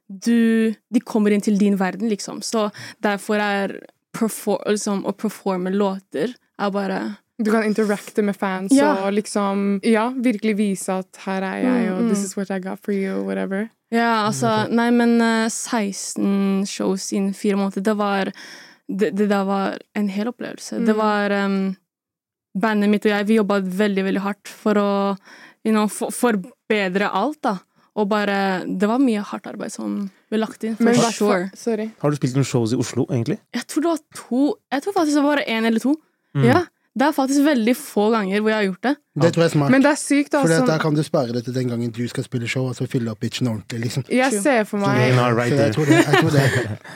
[0.09, 2.39] du, De kommer inn til din verden, liksom.
[2.41, 2.69] Så
[3.03, 3.75] derfor er
[4.15, 7.01] perfor, liksom, å performe låter er bare
[7.39, 9.05] Du kan interacte med fans Ja.
[9.05, 12.59] og liksom Ja, virkelig vise at her er jeg, og Mm, this is what I
[12.59, 13.69] got for you, whatever.
[13.91, 18.31] Ja, altså Nei, men eh, 16 shows innen fire måneder, det var
[18.91, 20.83] Det, det der var en hel opplevelse.
[20.83, 21.75] Det var um,
[22.57, 25.17] Bandet mitt og jeg, vi jobba veldig, veldig hardt for å
[25.63, 27.59] you know, for, forbedre alt, da.
[27.95, 31.51] Og bare Det var mye hardt arbeid som ble lagt inn, for Men sure.
[31.55, 31.89] Sorry.
[32.01, 33.39] Har du spilt noen shows i Oslo, egentlig?
[33.53, 34.41] Jeg tror det var to
[34.73, 35.95] Jeg tror faktisk det var én eller to.
[36.35, 36.45] Mm.
[36.45, 36.63] Ja.
[36.99, 38.93] Det er faktisk veldig få ganger hvor jeg har gjort det.
[39.23, 39.71] Det tror jeg er smart.
[39.73, 40.65] Men det er sykt, For altså.
[40.67, 43.11] da kan du spare det til den gangen du skal spille show, og så fylle
[43.13, 44.05] opp bitchen ordentlig, liksom.
[44.11, 46.45] Jeg ser for meg right Så jeg tror det, jeg, tror det,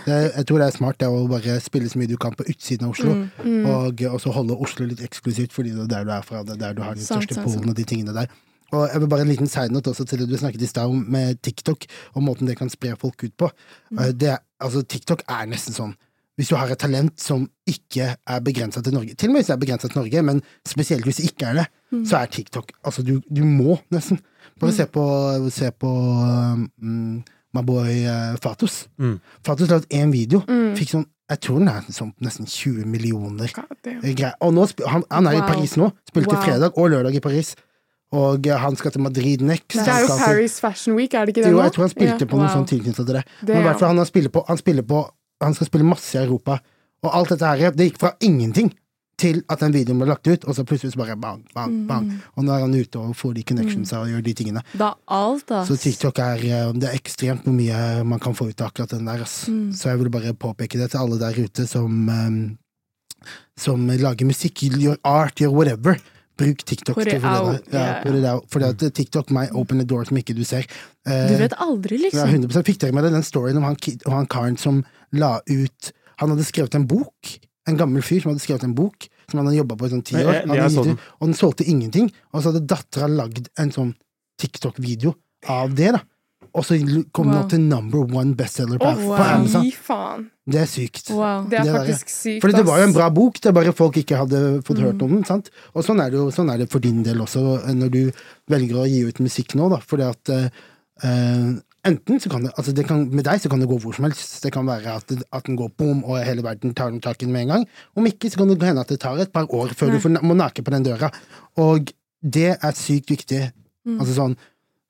[0.05, 2.47] det, jeg tror det er smart det å bare spille så mye du kan på
[2.47, 6.11] utsiden av Oslo, Mm, og også holde Oslo litt eksklusivt, fordi det er der du
[6.15, 8.31] er fra, det er der du har den største sant, polen og de tingene der.
[8.73, 10.89] Og jeg vil bare En liten side note også til det du snakket i stad
[10.89, 11.85] om med TikTok,
[12.15, 13.49] og måten det kan spre folk ut på.
[13.91, 13.99] Mm.
[13.99, 15.93] Eh, Det, altså, TikTok er nesten sånn
[16.37, 19.47] hvis du har et talent som ikke er begrensa til Norge, til og med hvis
[19.51, 22.05] det er begrensa til Norge, men spesielt hvis det ikke er det, Mm.
[22.09, 24.17] så er TikTok Altså, du, du må nesten.
[24.59, 25.03] Bare se på,
[25.53, 25.89] se på
[26.81, 28.87] um, my boy uh, Fatos.
[28.97, 29.19] Mm.
[29.45, 30.73] Fatos la ut én video, Mm.
[30.75, 34.33] fikk sånn Jeg tror den er sånn nesten 20 millioner God greier.
[34.41, 35.91] Og nå, han, han er i Paris nå.
[36.09, 36.43] Spilte Wow.
[36.43, 37.55] fredag og lørdag i Paris.
[38.13, 39.71] Og eh, han skal til Madrid next.
[39.77, 42.19] Det er jo Paris Fashion Week, er det ikke det jo, jeg tror han spilte
[42.19, 42.25] Ja.
[42.25, 42.55] på noe Wow.
[42.57, 43.23] sånt tilknyttet til det.
[43.41, 44.99] Det Men i er hvert fall han, har spiller på, han spiller på
[45.43, 46.59] Han skal spille masse i Europa.
[47.03, 48.71] Og alt dette her, det gikk fra ingenting
[49.19, 52.07] til at den videoen ble lagt ut, og så plutselig så bare bang, bang, bang.
[52.09, 52.21] Mm.
[52.33, 54.63] Og nå er han ute og får de connectionsa og gjør de tingene.
[54.79, 55.61] Er alt, da.
[55.67, 57.77] Så TikTok er eh, Det er ekstremt hvor mye
[58.09, 59.21] man kan få ut av akkurat den der.
[59.23, 59.47] Ass.
[59.47, 59.69] Mm.
[59.77, 62.41] Så jeg vil bare påpeke det til alle der ute som um,
[63.59, 66.01] Som lager musikk, gjør art, gjør whatever.
[66.37, 67.61] Bruk TikTok Put it det out.
[67.71, 68.47] Ja, put it out.
[68.49, 70.65] Fordi at TikTok might open the door som ikke du ser.
[71.05, 72.49] Eh, Du vet aldri, ja, liksom.
[72.49, 73.77] 100 Fikk dere med deg den storyen om han,
[74.09, 74.81] han karen som
[75.13, 77.31] la ut Han hadde skrevet en bok.
[77.67, 80.03] En gammel fyr som hadde skrevet en bok, som han hadde jobba på i sånn
[80.05, 80.33] ti år.
[80.33, 82.11] ja, Han hadde gitt ut, og den solgte ingenting.
[82.33, 83.93] Og så hadde dattera lagd en sånn
[84.41, 85.15] TikTok-video
[85.49, 86.01] av det, da.
[86.53, 86.77] Og så
[87.15, 89.15] kom den opp til number one bestseller på, Å, på.
[89.17, 90.27] Amazon.
[90.45, 91.09] Det er sykt.
[91.09, 91.47] Wow.
[91.49, 93.55] Det er Det der, faktisk sykt, Fordi det var jo en bra bok, det er
[93.57, 95.03] bare folk ikke hadde fått hørt Mm.
[95.07, 95.23] om den.
[95.25, 95.49] sant?
[95.73, 98.11] Og sånn er det jo sånn er det for din del også, når du
[98.47, 99.77] velger å gi ut musikk nå, da.
[99.81, 101.55] Fordi at eh,
[101.87, 104.07] enten så kan det, altså det kan, Med deg så kan det gå hvor som
[104.07, 104.35] helst.
[104.43, 107.21] Det kan være at, det, at den går boom, og hele verden tar den tak
[107.21, 107.65] i den med en gang.
[107.95, 110.19] Om ikke så kan det hende at det tar et par år før du får,
[110.23, 111.11] må nake på den døra.
[111.59, 111.91] Og
[112.23, 113.41] det er sykt viktig,
[113.97, 114.37] altså sånn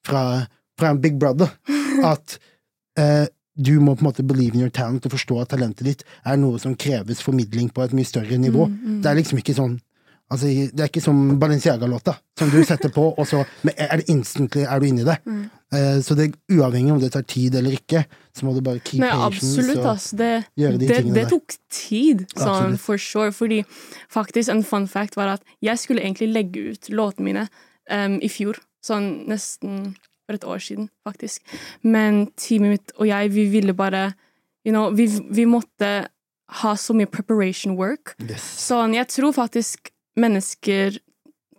[0.05, 0.43] fra,
[0.79, 1.49] fra en big brother,
[2.13, 2.37] at
[2.99, 6.05] eh, du må på en måte believe in your talent og forstå at talentet ditt
[6.25, 8.65] er noe som kreves formidling på et mye større nivå.
[9.01, 9.77] Det er liksom ikke sånn
[10.33, 14.09] Altså, det er ikke som Balenciaga-låta, som du setter på, og så men er det
[14.09, 15.19] instantly er du inni det.
[15.73, 18.81] Eh, så det er uavhengig om det tar tid eller ikke, så må du bare
[18.81, 19.51] keep Nei, patience.
[19.59, 20.07] absolutt, ass.
[20.17, 23.33] Det, gjøre de det, tingene det tok tid, sånn for sure.
[23.35, 23.61] Fordi
[24.11, 27.45] faktisk en fun fact var at jeg skulle egentlig legge ut låtene mine
[27.91, 28.57] um, i fjor.
[28.83, 29.93] Sånn nesten
[30.25, 31.45] for et år siden, faktisk.
[31.85, 34.11] Men teamet mitt og jeg, vi ville bare
[34.63, 35.87] You know, vi, vi måtte
[36.63, 38.13] ha så mye preparation work.
[38.23, 38.45] Yes.
[38.63, 40.99] Sånn, jeg tror faktisk mennesker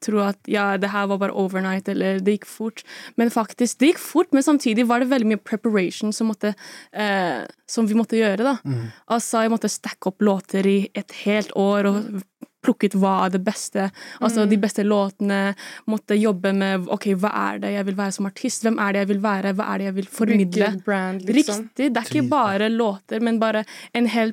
[0.05, 2.85] tror at ja, det her var bare overnight, eller det gikk fort.
[3.21, 6.55] Men faktisk, det gikk fort, men samtidig var det veldig mye preparation som, måtte,
[6.93, 8.57] eh, som vi måtte gjøre, da.
[8.65, 8.85] Mm.
[9.17, 12.23] Altså, jeg måtte stacke opp låter i et helt år og
[12.65, 13.89] plukke ut hva er det beste.
[14.25, 15.55] Altså, de beste låtene.
[15.91, 18.65] Måtte jobbe med ok, hva er det jeg vil være som artist?
[18.65, 19.53] Hvem er det jeg vil være?
[19.59, 20.71] Hva er det jeg vil formidle?
[20.87, 21.67] Brand, liksom.
[21.69, 21.91] Riktig.
[21.93, 24.33] Det er ikke bare låter, men bare en hel,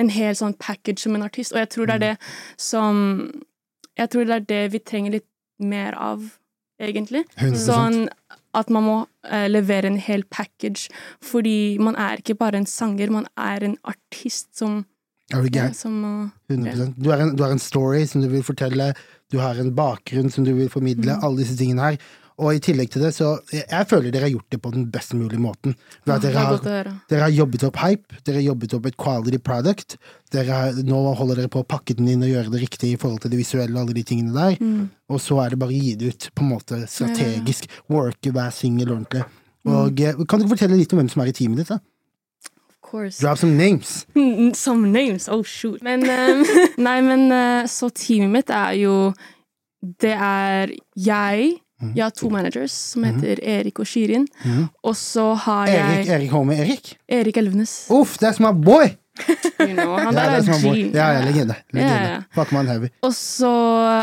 [0.00, 1.56] en hel sånn package som en artist.
[1.56, 2.16] Og jeg tror det er det
[2.60, 3.00] som
[4.00, 5.26] Jeg tror det er det vi trenger litt
[5.60, 6.22] mer av,
[6.80, 7.24] egentlig.
[7.36, 7.58] 100%.
[7.60, 7.98] Sånn
[8.56, 8.94] at man må
[9.28, 10.88] eh, levere en hel package,
[11.22, 14.80] fordi man er ikke bare en sanger, man er en artist som,
[15.30, 15.76] Er du gæren?
[16.00, 16.12] må
[16.50, 18.88] 100 du har, en, du har en story som du vil fortelle,
[19.30, 21.22] du har en bakgrunn som du vil formidle, Mm.
[21.22, 21.98] alle disse tingene her.
[22.40, 25.12] Og i tillegg til det, så jeg, føler dere har gjort det på den best
[25.12, 25.74] mulige måten.
[26.08, 28.96] Ved at dere er har, dere har jobbet opp hype, dere har jobbet opp et
[28.96, 29.98] quality product.
[30.32, 33.00] Dere har, nå holder dere på å pakke den inn og gjøre det riktig i
[33.00, 34.56] forhold til det visuelle alle de tingene der.
[34.56, 34.88] Mm.
[35.12, 37.68] Og så er det bare å gi det ut på en måte strategisk.
[37.92, 39.26] Worke hver singel ordentlig.
[39.68, 39.74] Mm.
[39.76, 40.26] Og mm.
[40.30, 41.74] Kan du fortelle litt om hvem som er i teamet ditt?
[41.74, 41.80] da?
[42.70, 43.20] Of course.
[43.20, 44.06] Drop some names.
[44.16, 45.82] Mm, Some names, oh shoot.
[45.82, 46.44] Men, um,
[46.88, 48.94] nei, men eh, så teamet mitt er jo
[49.80, 51.60] Det er jeg.
[51.80, 51.92] Mhm.
[51.96, 54.26] Jeg har to managers som heter Erik og Shirin.
[54.44, 54.66] Mhm.
[54.84, 56.98] Og så har jeg Erik, Erik Holme Erik?
[57.08, 57.86] Erik Elvenes.
[57.90, 58.96] Uff, that's my boy!
[59.60, 60.60] You know, han Ja, der er.
[60.60, 60.94] G.
[60.94, 61.54] Ja, ja, legende.
[61.72, 62.24] legende.
[62.66, 62.88] Heavy.
[63.02, 63.50] Og så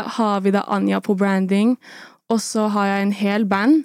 [0.06, 1.76] har vi da Anja på branding.
[2.28, 3.84] Og så har jeg en hel band.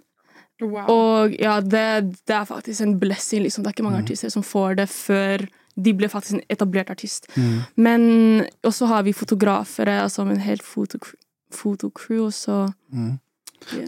[0.62, 0.86] Wow.
[0.88, 3.44] Og ja, det, det er faktisk en blessing.
[3.44, 3.64] Liksom.
[3.64, 4.04] Det er ikke mange mm.
[4.06, 5.46] artister som får det før
[5.84, 7.28] de ble faktisk en etablert artist.
[7.36, 7.60] Mm.
[7.76, 11.18] Men Og så har vi fotografere, altså en hel fotocrew.
[11.54, 13.20] fotocrew og så Mhm.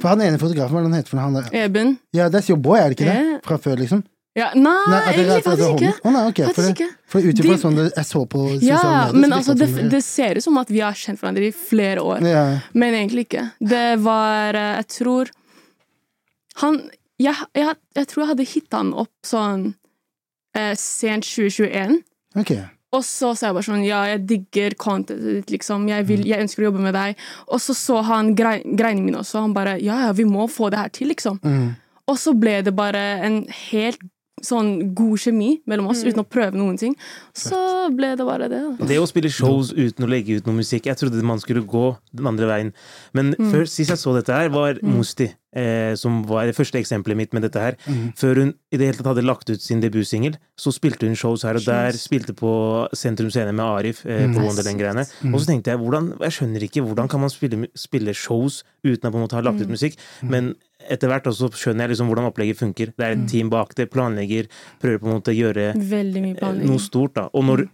[0.02, 1.22] For han ene fotografen, hva er det han heter?
[1.22, 1.40] Han?
[1.54, 1.96] Eben.
[2.16, 3.16] Ja, det er boy, er det ikke det?
[3.34, 3.40] Ja.
[3.46, 4.04] Fra før, liksom?
[4.36, 5.92] Ja, nei, Nei, det- egentlig faktisk homie?
[5.94, 6.02] ikke.
[6.04, 6.40] Å nei, ok.
[6.56, 9.70] For, det, for ut ifra sånn det jeg så på Ja, medier men altså, det,
[9.94, 12.20] det ser ut som at vi har kjent hverandre i flere år.
[12.28, 12.42] ja.
[12.74, 13.46] Men egentlig ikke.
[13.64, 15.32] Det var eh, Jeg tror
[16.62, 16.82] Han
[17.18, 19.70] Jeg, jeg, jeg tror jeg hadde hitta han opp sånn
[20.56, 22.02] eh, sent 2021.
[22.36, 22.52] Ok.
[22.96, 25.88] Og så sa jeg bare sånn Ja, jeg digger contentet ditt, liksom.
[25.92, 27.24] Jeg, vil, jeg ønsker å jobbe med deg.
[27.50, 29.44] Og så så han grei, greiene mine også.
[29.44, 31.42] Han bare Ja, ja, vi må få det her til, liksom.
[31.44, 31.74] Mm.
[32.06, 34.02] Og så ble det bare en helt
[34.44, 36.96] sånn god kjemi mellom oss, uten å prøve noen ting.
[37.36, 37.58] Så
[37.96, 38.60] ble det bare det.
[38.80, 38.90] da.
[38.90, 41.96] Det å spille shows uten å legge ut noe musikk Jeg trodde man skulle gå
[42.12, 42.74] den andre veien.
[43.16, 47.18] Men før, sist jeg så dette her, var Musti, eh, som var det første eksempelet
[47.18, 47.78] mitt med dette her.
[48.20, 51.48] Før hun i det hele tatt hadde lagt ut sin debutsingel, så spilte hun shows
[51.48, 51.96] her og der.
[51.96, 52.52] Spilte på
[52.94, 55.08] Sentrum Scene med Arif eh, på Wonderland-greiene.
[55.32, 59.08] Og så tenkte jeg, hvordan, jeg skjønner ikke hvordan kan man spille, spille shows uten
[59.08, 59.96] å på en måte ha lagt ut musikk.
[60.22, 60.56] Men
[60.92, 62.92] etter hvert også skjønner jeg liksom hvordan opplegget funker.
[62.96, 64.50] Det er et team bak det, planlegger,
[64.82, 66.72] prøver på en måte å gjøre Veldig mye planlegging.
[66.74, 67.28] noe stort, da.
[67.34, 67.66] Og når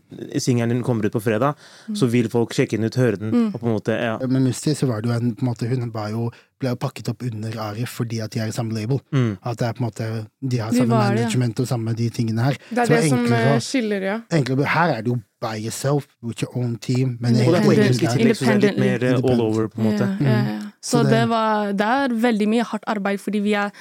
[0.41, 1.59] singelen din kommer ut på fredag,
[1.97, 4.15] så vil folk sjekke den ut, høre den, og på en måte ja.
[4.27, 6.29] Med Musti så var det jo en på en måte, Hun var jo,
[6.61, 9.01] ble jo pakket opp under Arif fordi at de er i samme label.
[9.11, 9.33] Mm.
[9.43, 10.07] At det er på en måte
[10.41, 11.65] De har De samme var management ja.
[11.65, 12.57] og samme de tingene her.
[12.69, 14.15] Det er det som enklere eh, å- skiller, ja.
[14.31, 17.17] enklere, Her er det jo by yourself, with your own team.
[17.19, 19.67] Men det er er engelsk i tillegg, så det er litt mer eh, all over,
[19.73, 20.07] på en måte.
[20.21, 20.49] Yeah, yeah.
[20.61, 20.71] Mm.
[20.81, 23.71] Så, Så det- det, var Det er veldig mye hardt arbeid, fordi vi er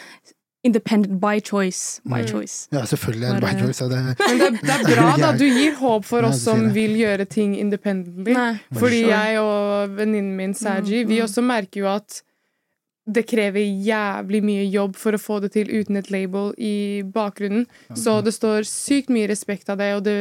[0.65, 2.01] independent by choice.
[2.05, 2.69] By choice.
[2.73, 3.85] Ja, selvfølgelig er det by choice.
[3.89, 3.91] Det,
[4.29, 5.31] Men det, det er bra, da.
[5.39, 6.75] Du gir håp for oss som det.
[6.75, 8.35] vil gjøre ting independently.
[8.37, 12.23] Nei, Fordi jeg og venninnen min Saji, vi også merker jo at
[13.15, 17.67] det krever jævlig mye jobb for å få det til uten et label i bakgrunnen.
[17.99, 20.17] Så det står sykt mye respekt av det, og det,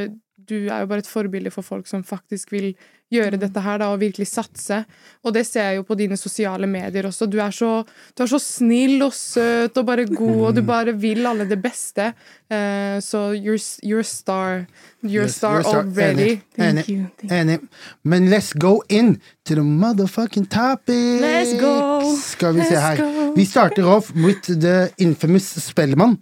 [0.49, 2.71] du er jo bare et forbilde for folk som faktisk vil
[3.09, 4.83] gjøre dette her, da, og virkelig satse.
[5.25, 7.25] Og det ser jeg jo på dine sosiale medier også.
[7.29, 7.71] Du er så,
[8.15, 11.57] du er så snill og søt og bare god, og du bare vil alle det
[11.63, 12.11] beste.
[12.49, 14.67] Uh, så you're, you're a star.
[15.03, 15.83] You're a Yes, star you're star.
[15.85, 16.41] already.
[16.57, 16.85] Enig.
[16.85, 17.05] Thank you.
[17.17, 17.59] Thank Enig.
[18.03, 21.21] Men let's go in to the motherfucking topic!
[21.21, 22.15] Let's go!
[22.15, 22.97] Skal vi se her.
[22.97, 23.33] go.
[23.35, 26.17] Vi starter off with the infamous Spellemann.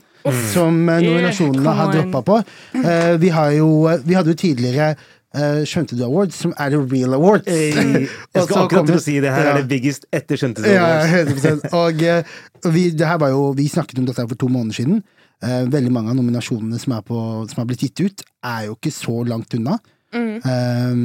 [0.53, 1.93] Som eh, nominasjonene yeah, har on.
[1.95, 2.37] droppa på.
[2.75, 3.67] Uh, vi, har jo,
[4.03, 4.95] vi hadde jo tidligere
[5.35, 7.47] eh, Skjønte du Awards, som er The Real Awards.
[7.47, 7.71] Hey,
[8.35, 9.51] jeg skal akkurat til å si det her Ja.
[9.55, 11.45] er det biggest etter Skjønte du Ja, Awards.
[11.45, 14.73] 100 Og uh, vi, det her var jo, vi snakket om dette for to måneder
[14.81, 15.03] siden.
[15.43, 17.19] Uh, veldig mange av nominasjonene som er, på,
[17.51, 19.77] som er blitt gitt ut, er jo ikke så langt unna.
[20.17, 20.95] Eh,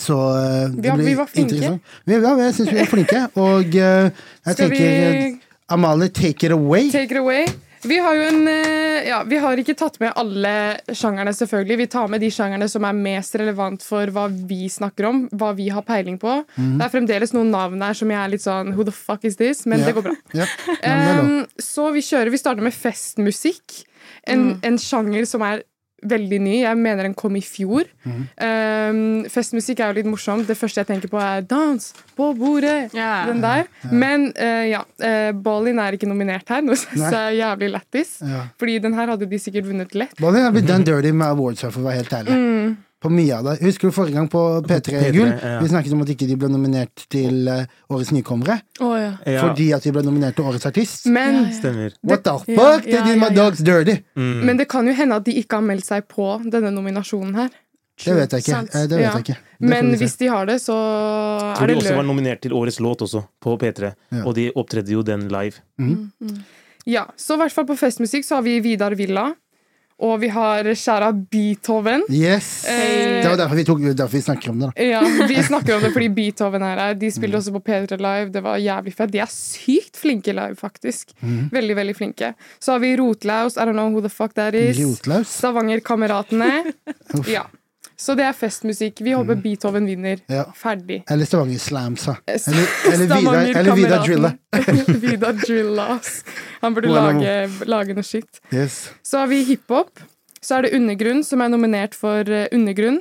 [0.00, 1.52] så eh, det Vi var- blir vi var flinke.
[1.54, 1.82] interessant.
[2.08, 3.20] Vi, ja, jeg syns vi var flinke.
[3.36, 6.90] Og jeg Skal tenker vi Amalie, take it away.
[6.90, 7.44] Take it away.
[7.84, 10.52] Vi har jo en eh, Ja, vi har ikke tatt med alle
[10.94, 11.78] sjangerne, selvfølgelig.
[11.80, 15.50] Vi tar med de sjangerne som er mest relevant for hva vi snakker om, hva
[15.58, 16.36] vi har peiling på.
[16.54, 16.76] Mhm.
[16.78, 19.38] Det er fremdeles noen navn her som jeg er litt sånn Who the fuck is
[19.40, 19.64] this?
[19.66, 19.90] Men yeah.
[19.90, 20.14] det går bra.
[20.38, 20.54] Lov.
[20.86, 23.82] Um, så vi kjører, vi starter med festmusikk.
[24.30, 25.64] En, en sjanger som er
[26.02, 26.54] veldig ny.
[26.62, 27.88] Jeg mener den kom i fjor.
[28.04, 28.22] Mm.
[28.42, 29.00] Um,
[29.32, 30.46] festmusikk er jo litt morsomt.
[30.48, 31.88] Det første jeg tenker på, er dans
[32.18, 32.92] på bordet.
[32.96, 33.26] Yeah.
[33.30, 33.66] Den der.
[33.90, 38.16] Men uh, ja, uh, Ballin er ikke nominert her, noe som er jævlig lættis.
[38.26, 38.46] Ja.
[38.60, 40.16] Fordi den her hadde de sikkert vunnet lett.
[40.22, 42.38] Ballen har blitt done dirty med awards, her, for å være helt ærlig.
[42.38, 42.72] Mm.
[43.02, 43.54] På mye av det.
[43.66, 45.32] Husker du forrige gang på P3 Gull?
[45.42, 45.56] ja.
[45.60, 48.60] Vi snakket om at ikke de ble nominert til eh, Årets nykommere.
[48.80, 49.16] Oh, ja.
[49.26, 51.06] Ja, Fordi at de ble nominert til Årets artist.
[51.10, 51.56] Men, Ja, ja.
[51.58, 51.96] stemmer.
[52.06, 52.84] What the fuck?
[52.86, 53.98] They ja, did my dogs dirty!
[54.14, 54.46] Mm.
[54.46, 57.50] men det kan jo hende at de ikke har meldt seg på denne nominasjonen her.
[58.02, 58.60] Det vet jeg ikke.
[58.74, 59.10] Eh, Det vet Ja.
[59.18, 59.36] jeg ikke.
[59.60, 62.80] Men hvis de har det, så er tror de det også var nominert til årets
[62.80, 63.92] låt også, på P3.
[64.10, 64.22] Ja.
[64.24, 65.60] Og de opptredde jo den live.
[66.84, 69.28] Ja, så i hvert fall på festmusikk så har vi Vidar Villa.
[70.02, 72.02] Og vi har kjære Beethoven.
[72.10, 72.64] Yes!
[72.66, 74.70] Eh, Det var derfor vi, tok, derfor vi snakker om det.
[74.74, 76.94] da Ja, Vi snakker om det fordi Beethoven er her.
[76.98, 78.32] De spilte også på P3 Live.
[78.34, 79.12] Det var jævlig fett.
[79.14, 81.14] De er sykt flinke live, faktisk.
[81.22, 82.32] Veldig, veldig flinke.
[82.58, 83.56] Så har vi Rotlaus.
[83.56, 84.78] I don't know who the fuck that is.
[84.82, 85.28] Rotlaus.
[85.38, 86.52] Stavanger-kameratene.
[87.30, 87.46] Ja.
[87.96, 89.00] Så det er festmusikk.
[89.04, 90.18] Vi håper Beethoven vinner.
[90.32, 90.44] Ja.
[90.56, 91.02] Ferdig.
[91.10, 92.16] Eller Stavanger Slams, da.
[92.26, 94.32] Eller, eller Vidar, eller Vidar Drilla.
[95.06, 96.24] Vidar Drilla, ass.
[96.60, 96.96] Han burde Wow.
[97.20, 98.40] lage, lage noe shit.
[98.52, 98.90] Yes.
[99.02, 100.02] Så har vi hiphop.
[100.42, 103.00] Så er det Undergrunn, som er nominert for eh, Undergrunn.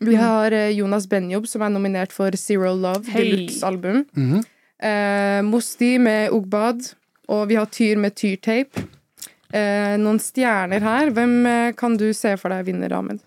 [0.00, 3.30] Vi har eh, Jonas Benjob, som er nominert for Zero Love, hey.
[3.34, 4.04] deluxe-album.
[4.16, 4.40] Mhm.
[4.82, 6.92] eh, Mosti med Ugbad.
[7.28, 8.86] Og vi har Tyr med Tyrtape.
[9.52, 11.10] Eh, noen stjerner her.
[11.14, 13.20] Hvem eh, kan du se for deg vinner, Ahmed?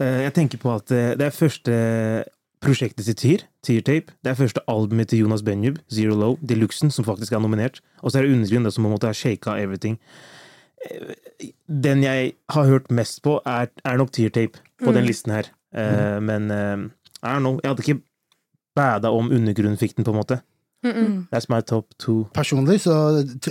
[0.00, 1.76] Eh, Jeg tenker på at eh, det er første
[2.64, 4.12] prosjektet til Tyr, Tyrtape.
[4.24, 7.80] Det er første albumet til Jonas Benjub, Zero Low, Deluxen, som faktisk er nominert.
[8.02, 9.98] Og så er det Undergrunn, som på en måte har shaka everything.
[10.90, 11.14] Eh,
[11.68, 15.50] Den jeg har hørt mest på, er, er nok Tyrtape på den listen her.
[15.74, 16.50] Eh, Men
[17.22, 17.58] I don't know.
[17.62, 18.00] Jeg hadde ikke
[18.76, 20.40] bæda om Undergrunn fikk den, på en måte.
[20.84, 21.26] Mm.
[21.34, 22.24] That's my top two.
[22.34, 22.92] Personlig så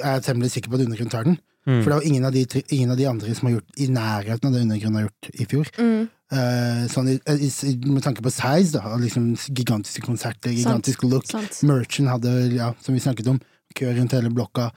[0.04, 1.40] er jeg temmelig sikker på at Undergrunn tar den.
[1.66, 1.80] Mm.
[1.82, 2.44] For det er jo ingen av, de,
[2.76, 5.48] ingen av de andre som har gjort i nærheten av det undergrunnen har gjort i
[5.50, 5.72] fjor.
[5.82, 6.04] Mm.
[6.36, 8.96] Uh, sånn, i, i, med tanke på size, da.
[9.02, 11.26] Liksom gigantiske konserter, gigantisk look.
[11.30, 11.62] Sant.
[11.66, 13.40] Merchant hadde, ja, som vi snakket om,
[13.78, 14.70] kø rundt hele blokka.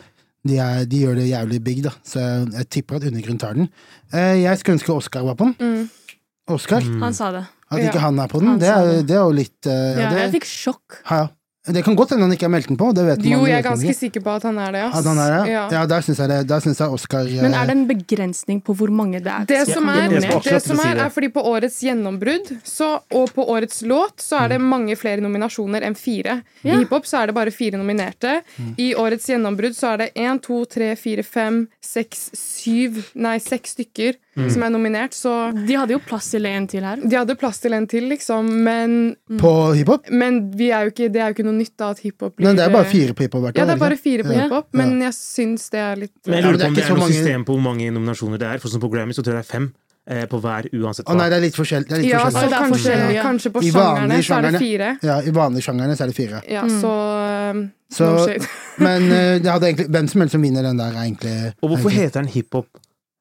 [0.49, 1.93] De, er, de gjør det jævlig big, da.
[2.07, 3.69] Så jeg, jeg tipper at undergrunnen tar den.
[4.15, 5.57] Uh, jeg skulle ønske Oscar var på den.
[5.61, 6.21] Mm.
[6.57, 6.81] Oscar.
[6.85, 7.03] Mm.
[7.05, 7.45] Han sa det.
[7.69, 8.07] At ikke Ja.
[8.07, 9.01] han er på den, det er, det.
[9.11, 11.03] det er jo litt uh, Ja, ja, jeg fikk sjokk.
[11.11, 11.27] ja.
[11.73, 12.89] Det kan godt hende han ikke har meldt den på.
[12.97, 13.99] Det vet Jo, man, jeg er ganske ikke.
[13.99, 14.83] sikker på at han er det.
[14.89, 14.99] Ass.
[14.99, 15.51] At han er det?
[15.53, 15.65] Ja.
[15.73, 18.63] Ja, der syns jeg, det- der synes jeg Oscar eh, Men er det en begrensning
[18.65, 19.45] på hvor mange det er?
[19.49, 23.45] Det som er, skal det som er, er fordi på årets gjennombrudd så, og på
[23.49, 26.43] årets låt så er det mange flere nominasjoner enn fire.
[26.65, 26.79] I Ja.
[26.79, 28.43] hiphop så er det bare fire nominerte.
[28.79, 33.71] I årets gjennombrudd så er det én, to, tre, fire, fem, seks, syv Nei, seks
[33.77, 34.15] stykker
[34.53, 35.13] som er nominert.
[35.17, 35.33] Så
[35.67, 36.97] De hadde jo plass til en til her.
[37.03, 38.49] de hadde plass til en til, liksom.
[38.65, 40.09] Men, på hiphop?
[40.11, 42.47] men vi er jo ikke, det er jo ikke noe nytt da at hiphop blir
[42.47, 43.59] Men det er bare fire på hiphop hvert år.
[43.59, 44.47] Ja, det er bare fire på Ja.
[44.47, 46.85] hiphop, men jeg syns det er litt Men jeg lurer det er på om det
[46.85, 48.59] er noe mange- system på hvor mange nominasjoner det er.
[48.59, 49.73] For som på Grammy så tror jeg det er fem
[50.09, 51.89] eh, på hver, uansett Å nei, det er litt forskjellig.
[51.89, 52.49] Det er litt Ja, så forskjellig.
[52.49, 53.23] det er kanskje, ja.
[53.23, 54.99] kanskje på sjangerne så er det fire.
[55.03, 56.43] Ja, I vanlige sjangerne så er det fire.
[56.49, 56.93] Ja, så
[57.53, 58.27] um, Så, No
[58.85, 61.71] men uh, det hadde egentlig, hvem som helst som vinner den der, er egentlig Og
[61.71, 62.67] hvorfor egentlig- heter den hiphop?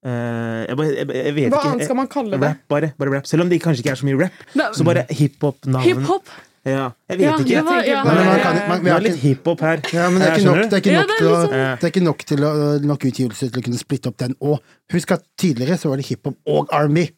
[0.05, 1.71] Eh, jeg, bare- jeg, jeg vet Hva ikke.
[1.71, 2.41] annet skal man kalle det?
[2.47, 2.91] Rap, bare.
[2.97, 3.25] bare rap.
[3.27, 4.75] Selv om det kanskje ikke er så mye rap.
[4.77, 5.83] Så bare hiphop-navn.
[5.83, 6.29] Hiphop!
[6.67, 7.47] Ja, jeg vet Ja, ikke.
[7.47, 8.03] det var, ja.
[8.03, 9.79] Men man kan- man- Vi har litt hiphop her.
[9.93, 12.03] Ja, men det er ikke nok, er ikke nok, til, å, liksom- det er ikke
[12.03, 14.35] nok, til å, nok utgivelse til å kunne splitte opp den.
[14.41, 14.59] Og
[14.91, 17.09] husk at tidligere så var det hiphop og Army.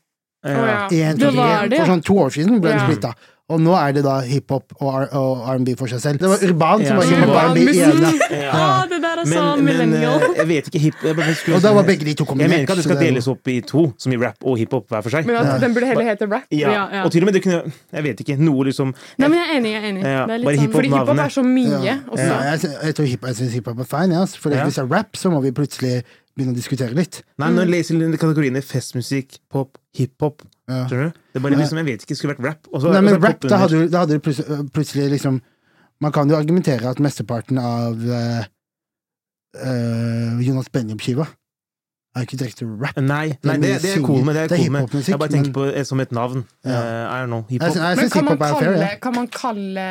[0.45, 0.87] Ja.
[0.91, 2.87] En, to, Det var det, For sånn to år siden ble den Ja.
[2.87, 3.13] splitta.
[3.49, 6.19] Og nå er det da hiphop og og R&B for seg selv.
[6.21, 8.03] Det var Urban Ja, som var hiphop og R&B igjen.
[8.29, 8.51] Ja.
[8.53, 10.21] Ah, det der er så Men, men millennial.
[10.21, 12.59] eh, jeg vet ikke hip jeg bare Og da var begge de to Jeg mener
[12.63, 15.09] ikke at det skal deles opp i to, som i rap og hiphop hver for
[15.09, 15.25] seg.
[15.25, 16.45] Men at den burde heller hete rap.
[16.51, 16.69] Ja.
[16.71, 17.03] Ja, ja.
[17.03, 17.63] Og til og med det kunne
[17.97, 18.37] Jeg vet ikke.
[18.39, 19.71] Noe liksom Nei, men jeg er enig.
[19.73, 20.03] jeg er enig.
[20.05, 22.23] Ja, Det er bare litt hiphop sånn Fordi hiphop er så mye Ja, også.
[22.29, 24.25] ja, jeg, jeg tror hiphop, jeg synes hiphop er fine, ja.
[24.45, 24.63] for Ja.
[24.69, 26.03] hvis det er rap, så må vi plutselig
[26.39, 27.21] begynne å diskutere litt.
[27.41, 30.83] Nei, når jeg leser kategoriene festmusikk, pop, hiphop Ja.
[30.87, 31.21] Skjønner du?
[31.33, 32.67] Det er bare liksom, Jeg vet ikke, det skulle vært rap.
[32.71, 35.41] Også, Nei, men også rap, da hadde, du- da hadde du plutselig, plutselig liksom
[36.01, 38.43] Man kan jo argumentere at mesteparten av uh,
[39.59, 41.25] uh, Jonas Benjob-skiva
[42.17, 42.97] er ikke direkte rap.
[42.97, 44.33] Nei, nei det, det er cool med.
[44.33, 45.09] Det er Det er cool med.
[45.09, 46.41] Jeg bare tenker på det som et navn.
[46.65, 46.79] Ja.
[46.79, 47.43] Uh, I don't know.
[47.49, 47.75] Hiphop.
[47.99, 48.87] Men kan man, kalle, ja.
[49.03, 49.85] kan man kalle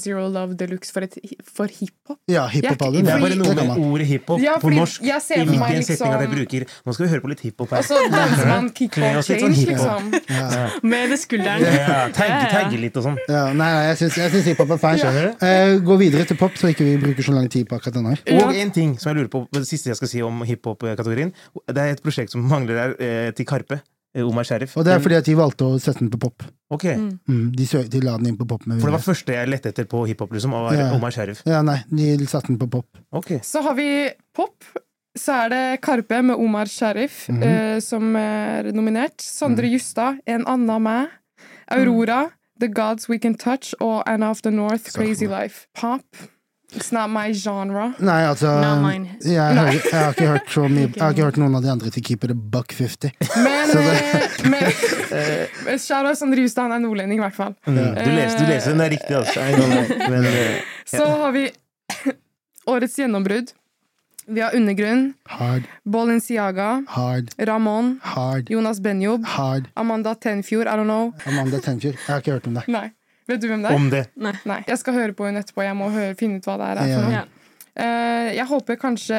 [0.00, 2.16] Zero Love Deluxe for, et, for hiphop?
[2.30, 3.04] Ja, hiphop-album.
[3.04, 5.04] Det er bare noe med ordet hiphop Ja, på norsk.
[5.04, 7.44] jeg ser I hvilken setning at jeg liksom- bruker Nå skal vi høre på litt
[7.44, 7.78] hiphop her.
[7.78, 10.10] Og så danser man kickball sånn change, liksom.
[10.28, 10.64] Ja.
[10.82, 11.68] Med skulderen.
[11.78, 13.20] Ja, tagge, tagge litt og sånn.
[13.28, 15.02] Ja, nei, jeg syns, syns hiphop er fine.
[15.04, 15.46] Skjønner du?
[15.46, 18.16] Eh, gå videre til pop, så ikke vi bruker så lang tid på akkurat denne.
[18.40, 21.32] Og en ting som jeg lurer på, det siste jeg skal si om hiphop-kategorien.
[21.66, 23.80] Det er et prosjekt som mangler der eh, til Karpe.
[24.14, 24.76] eh, Omar Sharif.
[24.76, 26.42] Og det er fordi at de valgte å sette den på pop.
[26.70, 26.84] Ok,
[27.28, 29.48] Mm, de, sø de la den inn på pop med For det var første jeg
[29.48, 30.92] lette etter på hiphop, liksom, og var Ja.
[30.96, 31.42] Omar Sharif.
[31.46, 32.86] Ja, nei, de satte den på pop.
[33.12, 33.38] Ok.
[33.42, 34.64] Så har vi pop.
[35.16, 37.42] Så er det Karpe med Omar Sharif -hmm.
[37.42, 39.20] eh, som er nominert.
[39.20, 41.08] Sondre Justad, En anna meg.
[41.70, 45.66] Aurora, The Gods We Can Touch og Anna of the North, Crazy Life.
[45.74, 46.04] Pop.
[46.76, 47.94] It's not my genre.
[47.98, 49.14] Nei, altså Not mine.
[49.24, 51.70] jeg, hører, jeg, har ikke hørt så mye, jeg har ikke hørt noen av de
[51.72, 53.14] andre til keepere it buck 50.
[53.40, 57.54] Men, Så eh, men Shout-out Sondre Justad, han er nordlending, i hvert fall.
[57.64, 57.78] Mm.
[57.96, 59.46] Du leser, du leser den, det er riktig, altså.
[59.56, 60.10] Know.
[60.12, 61.46] Men, eh, Så har vi
[62.68, 63.54] årets gjennombrudd.
[64.28, 69.70] Vi har Undergrunn, Hard, Balenciaga, hard, Ramón, hard, Jonas Benjob, hard.
[69.74, 71.14] Amanda Tenfjord, I don't know.
[71.24, 71.96] Amanda Tenfjord.
[71.96, 72.68] Jeg har ikke hørt om det.
[72.68, 72.90] Nei.
[73.28, 73.76] Vet du hvem det er?
[73.76, 74.04] om det.
[74.16, 74.32] Nei.
[74.48, 74.62] Nei.
[74.68, 75.62] Jeg skal høre på henne etterpå.
[75.66, 76.80] Jeg må høre, finne ut hva det er.
[76.88, 76.96] Ja.
[76.96, 77.18] for noe.
[77.18, 77.24] Ja.
[77.78, 79.18] Uh, jeg håper kanskje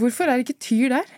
[0.00, 1.08] Hvorfor er ikke Tyr der?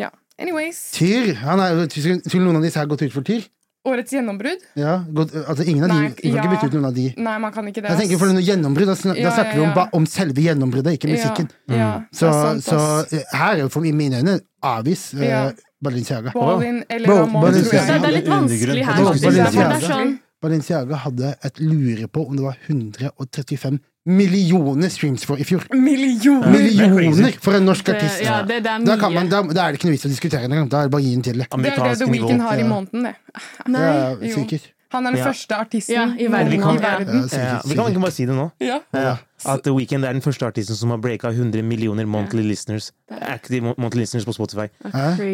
[0.00, 0.08] Ja.
[0.40, 0.80] Anyways.
[0.96, 1.34] Tyr!
[1.44, 3.44] Han er, skulle skulle noen av disse her gått ut for Tyr?
[3.88, 4.60] Årets gjennombrudd?
[4.76, 6.42] Ja, godt, altså ingen av de, Nei, Vi kan ja.
[6.42, 7.04] ikke bytte ut noen av de.
[7.16, 7.88] Nei, man kan ikke det.
[7.94, 10.04] Jeg tenker for noe gjennombrudd, da, sn- Ja, da snakker vi ja, om, ba- om
[10.06, 11.48] selve gjennombruddet, ikke musikken.
[11.70, 12.04] Ja, ja, Mm.
[12.12, 12.80] Så, sant, så
[13.16, 15.40] eh, her er jo for i mine øyne avvis uh, Ja.
[15.82, 16.32] Balenciaga.
[16.36, 17.70] Ballin eller Bro, Ramón, Balenciaga.
[17.70, 18.00] tror Det, jeg.
[18.02, 19.80] det er litt vanskelig her, er Balenciaga.
[19.88, 25.66] sånn Balenciaga hadde et lure på om det var 135 millioner streams for i fjor.
[25.74, 26.46] Millioner!
[26.46, 26.52] er.
[26.56, 28.22] Millioner for en norsk artist!
[28.24, 30.12] Ja, det, det er Da, kan man, da, da er det ikke noe vits å
[30.12, 30.68] diskutere engang.
[30.72, 31.48] Da er det bare å gi den til det.
[31.52, 33.14] Er det The Weekend har i måneden, det.
[33.68, 33.80] Nei.
[33.86, 34.34] Ja, jo.
[34.38, 34.70] sikkert.
[34.90, 35.26] Han er den Ja.
[35.30, 36.50] første artisten Ja, i verden.
[36.50, 37.06] Vi kan- verden.
[37.06, 38.50] Ja, Ja, sikkert, vi kan ikke bare si det nå.
[38.58, 38.80] Ja.
[39.48, 42.90] At The Weeknd er den første artisten som har breaka 100 millioner monthly listeners.
[43.10, 44.66] Active monthly listeners på Spotify.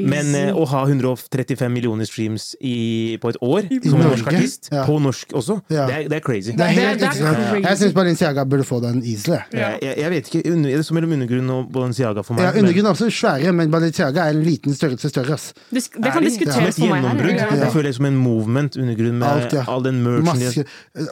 [0.07, 4.69] Men uh, å ha 135 millioner streams i, på et år som en norsk artist,
[4.73, 4.85] Ja.
[4.87, 5.87] på norsk også, Ja.
[5.87, 6.53] det, er, det er crazy.
[6.57, 7.17] Det er helt det er
[7.51, 7.63] crazy.
[7.67, 9.39] Jeg syns Balenciaga burde få den easily.
[9.53, 9.73] Ja.
[9.83, 12.45] Jeg, jeg vet ikke, under, Det så mellom Undergrunn og Balenciaga for meg.
[12.47, 15.35] Ja, Undergrunn er også svære, men Balenciaga er en liten størrelse større.
[15.35, 15.53] ass.
[15.71, 17.35] det, det kan er diskuteres for meg her.
[17.37, 17.51] Ja.
[17.65, 19.65] Jeg føler det som en movement, Undergrunn, med Alt, ja.
[19.69, 20.65] all den merchen de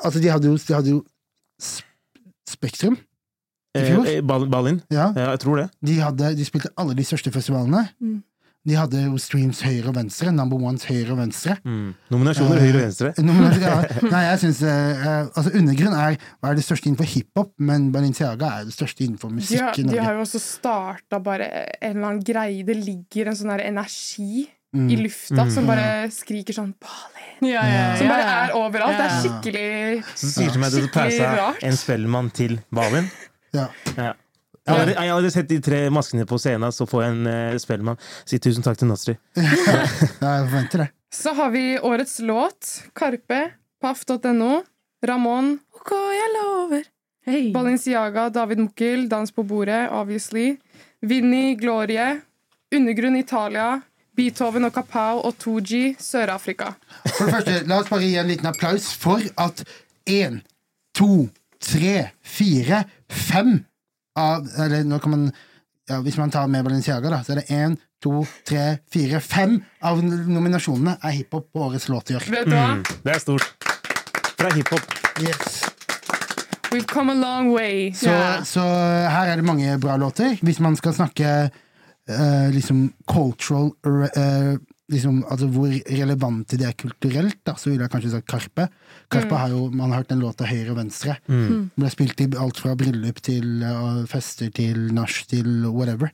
[0.05, 1.03] altså, de hadde jo, de hadde jo
[2.49, 2.99] Spektrum.
[3.77, 4.07] i fjor?
[4.07, 4.83] eh, Ball- Ballin.
[4.91, 5.13] Ja.
[5.17, 5.71] Ja, jeg tror det.
[5.83, 7.89] De, hadde, de spilte alle de største festivalene.
[8.01, 8.23] Mm.
[8.65, 10.31] De hadde jo streams høyre og venstre.
[10.33, 11.59] Number ones høyre og venstre.
[11.69, 11.91] Mm.
[12.15, 13.11] Nominasjoner Eh, høyre og venstre.
[13.65, 13.75] Ja,
[14.15, 18.53] Nei, jeg synes, eh, altså Undergrunn er, hva er det største innenfor hiphop, men Balenciaga
[18.61, 21.51] er det største innenfor De musikk har, i de har jo også starta bare
[21.83, 22.65] en eller annen greie.
[22.65, 24.89] Det ligger en sånn energi Mm.
[24.91, 27.47] i lufta som bare skriker sånn Balin.
[27.47, 27.97] Ja, ja, ja.
[28.01, 28.97] Som bare er overalt.
[28.99, 31.63] Det er skikkelig Så sier som at du rart.
[31.63, 33.07] en spellemann til Balin.
[33.55, 33.69] Ja.
[33.95, 34.13] Ja.
[34.65, 37.27] Jeg har jeg har aldri sett de tre maskene på scenen, så får jeg en
[37.29, 37.99] uh, spellemann.
[38.25, 39.15] Si tusen takk til Nasri.
[39.37, 40.89] Ja, jeg forventer det.
[41.13, 42.71] Så har vi årets låt.
[42.97, 43.43] Karpe.
[43.85, 44.63] Paff.no.
[45.05, 45.59] Ramón.
[45.77, 46.89] OK, jeg lover.
[47.29, 47.53] Hey.
[47.53, 50.57] Balenciaga, David Mukkel, Dans på bordet, obviously.
[51.01, 52.21] Vinni, Glorie.
[52.75, 53.83] Undergrunn, Italia.
[54.15, 56.75] Beethoven og Kapau og 2G, Sør-Afrika.
[57.17, 59.65] For det første, la oss bare gi en liten applaus for at
[60.11, 60.41] én,
[60.95, 61.27] to,
[61.63, 63.57] tre, fire, fem
[64.15, 65.25] av Eller nå kan man
[65.91, 67.75] ja, Hvis man tar med Balenciaga, da, så er det én,
[68.05, 72.29] to, tre, fire, fem av nominasjonene er hiphop på årets låt i år.
[72.31, 72.69] Vet du hva?
[72.77, 73.69] Mm, det er stort.
[74.39, 74.95] Fra hiphop.
[75.25, 75.65] Yes.
[76.71, 77.93] We've come a long way.
[77.95, 78.11] Så,
[78.45, 78.63] så
[79.09, 80.39] her er det mange bra låter.
[80.43, 81.35] Hvis man skal snakke
[82.09, 84.57] eh, liksom cultural eh,
[84.93, 88.69] liksom, Altså hvor relevante de er kulturelt, da, så ville jeg kanskje sagt Karpe.
[89.11, 91.17] Karpe har jo, Man har hørt den låta høyre og venstre.
[91.29, 91.71] Mm.
[91.77, 96.13] Ble spilt i alt fra bryllup til uh, fester til nach til whatever.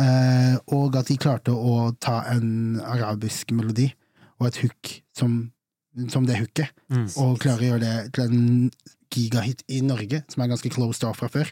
[0.00, 3.90] Eh, og at de klarte å ta en arabisk melodi
[4.40, 5.50] og et hook som
[6.08, 7.04] som det hooket, Mm.
[7.20, 8.70] og klare å gjøre det til en
[9.12, 11.50] gigahit i Norge, som er ganske closed off fra før.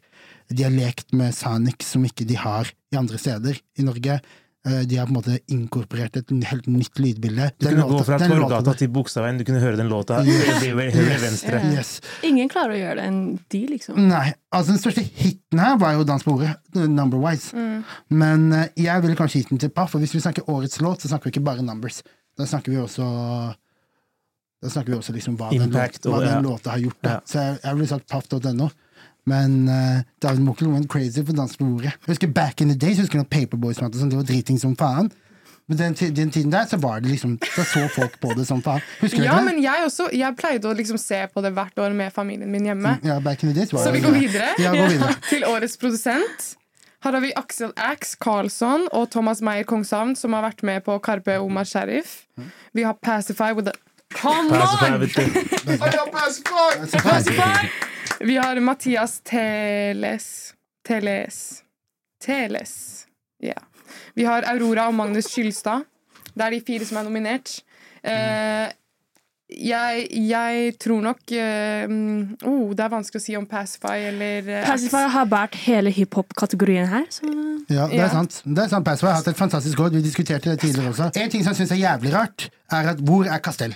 [0.50, 4.20] De har lekt med Sanix, som ikke de har i andre steder i Norge.
[4.66, 7.46] Eh, De har på en måte inkorporert et helt nytt lydbilde.
[7.58, 10.60] Du kunne kunne gå fra Torgata til Bogstadveien, du kunne høre den låta Yes.
[10.60, 11.60] høyre høyre, venstre.
[11.72, 12.00] Yes.
[12.28, 13.96] Ingen klarer å gjøre det enn de, liksom.
[14.10, 17.54] Nei, altså den største hiten her var jo Dans på ordet, number-wise.
[17.56, 17.84] Mm.
[18.10, 21.00] Men eh, jeg ville kanskje gitt den til Paff, for hvis vi snakker årets låt,
[21.00, 22.02] så snakker vi ikke bare numbers.
[22.36, 23.08] Da snakker vi også
[24.62, 26.98] Da snakker vi også liksom hva den, låt, hva og- den låta har gjort.
[27.02, 27.10] Da.
[27.10, 27.20] Ja.
[27.24, 28.68] Så jeg, jeg ville sagt paff.no.
[29.30, 31.92] Men uh, David Mokkel went crazy på dansk på ordet.
[31.92, 34.58] Jeg husker Back in the days, jeg husker når Paperboys var sånn, det var driting
[34.60, 35.10] som faen.
[35.70, 38.58] Men den, den tiden der, så var det liksom Da så folk på det som
[38.64, 38.80] faen.
[39.00, 39.42] Husker du det?
[39.46, 42.64] men jeg også Jeg pleide å liksom se på det hvert år med familien min
[42.66, 42.96] hjemme.
[43.06, 45.14] Ja, back in the days var Så vi går videre Ja, går videre.
[45.30, 46.48] til årets produsent.
[47.04, 50.98] Her har vi Aksel Ax Karlsson og Thomas Meyer Kongshavn, som har vært med på
[51.00, 52.24] Karpe Omar Sheriff.
[52.76, 53.76] Vi har Pacify with a
[54.14, 55.08] Come on!
[58.20, 60.54] Vi har Mathias Teles
[60.86, 61.62] Teles
[62.24, 63.06] Teles.
[63.42, 63.56] Ja.
[64.14, 65.86] Vi har Aurora og Magnus Skylstad.
[66.34, 67.54] Det er de fire som er nominert.
[68.04, 68.68] Uh,
[69.50, 74.46] jeg, jeg tror nok eh, mm, oh, Det er vanskelig å si om Pacify eller
[74.46, 78.06] uh, Pacify har båret hele hiphop-kategorien her, så Ja, det Ja.
[78.06, 78.38] er sant.
[78.46, 79.90] Det er sant, Pacify har hatt et fantastisk år.
[79.96, 81.10] Vi diskuterte det tidligere også.
[81.18, 83.74] En ting som jeg syns er jævlig rart, er at hvor er Castell?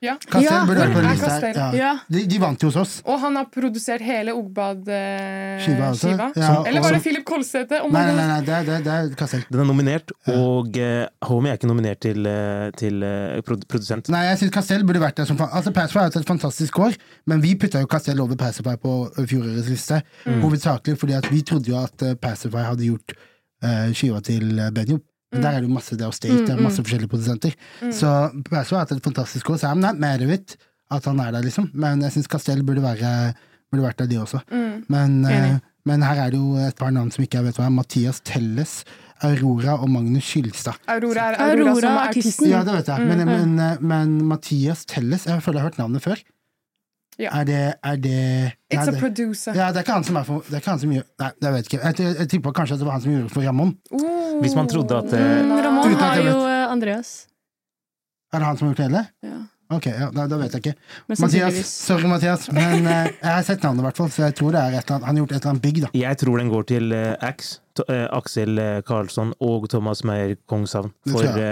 [0.00, 0.12] Ja.
[0.30, 1.72] Castell burde vært på den lista her.
[1.74, 1.88] Ja.
[2.06, 2.92] De, de vant jo hos oss.
[3.02, 5.74] Og han har produsert hele Ogbad-skiva.
[5.74, 6.12] Eh, også.
[6.38, 7.82] Ja, Eller var det Philip Kolsæter?
[7.82, 9.42] Oh Nei, nei, nei, nei det, er- det, er- det er Castell.
[9.50, 14.08] Den er nominert, og eh, Homie er ikke nominert til, eh, til eh, produsent.
[14.14, 15.50] Nei, jeg syns Castell burde vært der som faen.
[15.50, 16.94] Altså, Password har hatt et fantastisk år,
[17.26, 20.02] men vi putta jo Castell over Passify på ø, fjorårets liste.
[20.28, 23.16] Hovedsakelig fordi at vi trodde jo at Passify hadde gjort
[23.64, 24.70] uh, skiva til uh,
[25.32, 27.56] Men der er det jo masse Deo State, det er masse forskjellige produsenter.
[27.92, 28.08] Så
[28.48, 30.30] Password har hatt et fantastisk år, så jeg not mad of
[30.90, 31.68] at han er der, liksom.
[31.76, 33.34] Men jeg syns Castell burde, være,
[33.70, 34.40] burde vært der, de også.
[34.88, 35.58] Men, uh,
[35.88, 37.74] men her er det jo et par navn som ikke jeg vet hva er.
[37.76, 38.78] Mathias Telles,
[39.26, 40.78] Aurora og Magnus Skylstad.
[40.88, 42.30] Aurora er Aurora, Aurora, som er artisten.
[42.30, 42.50] artisten.
[42.52, 43.06] Ja, det vet jeg.
[43.10, 46.22] Men, men, eh, men Mathias Telles Jeg føler jeg har hørt navnet før.
[47.18, 47.32] Ja.
[47.40, 48.18] Er det, er det
[48.70, 49.54] It's nei, a det, producer.
[49.58, 51.30] ja, det er ikke han som er for Det er ikke han som gjør Nei,
[51.42, 51.80] jeg vet ikke.
[51.82, 53.72] Jeg, jeg, jeg tipper kanskje at det var han som gjorde det for Ramón.
[53.90, 54.38] Oh.
[54.44, 57.10] Hvis man trodde at, eh, Mm, Ramón har jeg jo eh, Andreas.
[58.32, 59.02] Er det han som har gjort det hele?
[59.26, 59.38] Ja.
[59.76, 60.74] Ok, ja, da, da vet jeg ikke.
[61.10, 64.36] Men Mathias, sorry, Mathias, men uh, jeg har sett navnet, i hvert fall, så jeg
[64.38, 65.90] tror det er et eller annet, han har gjort et eller annet big, da.
[66.00, 70.88] Jeg tror den går til uh, Ax, to, uh, Aksel Karlsson og Thomas Meyer Kongshavn
[71.04, 71.42] Det for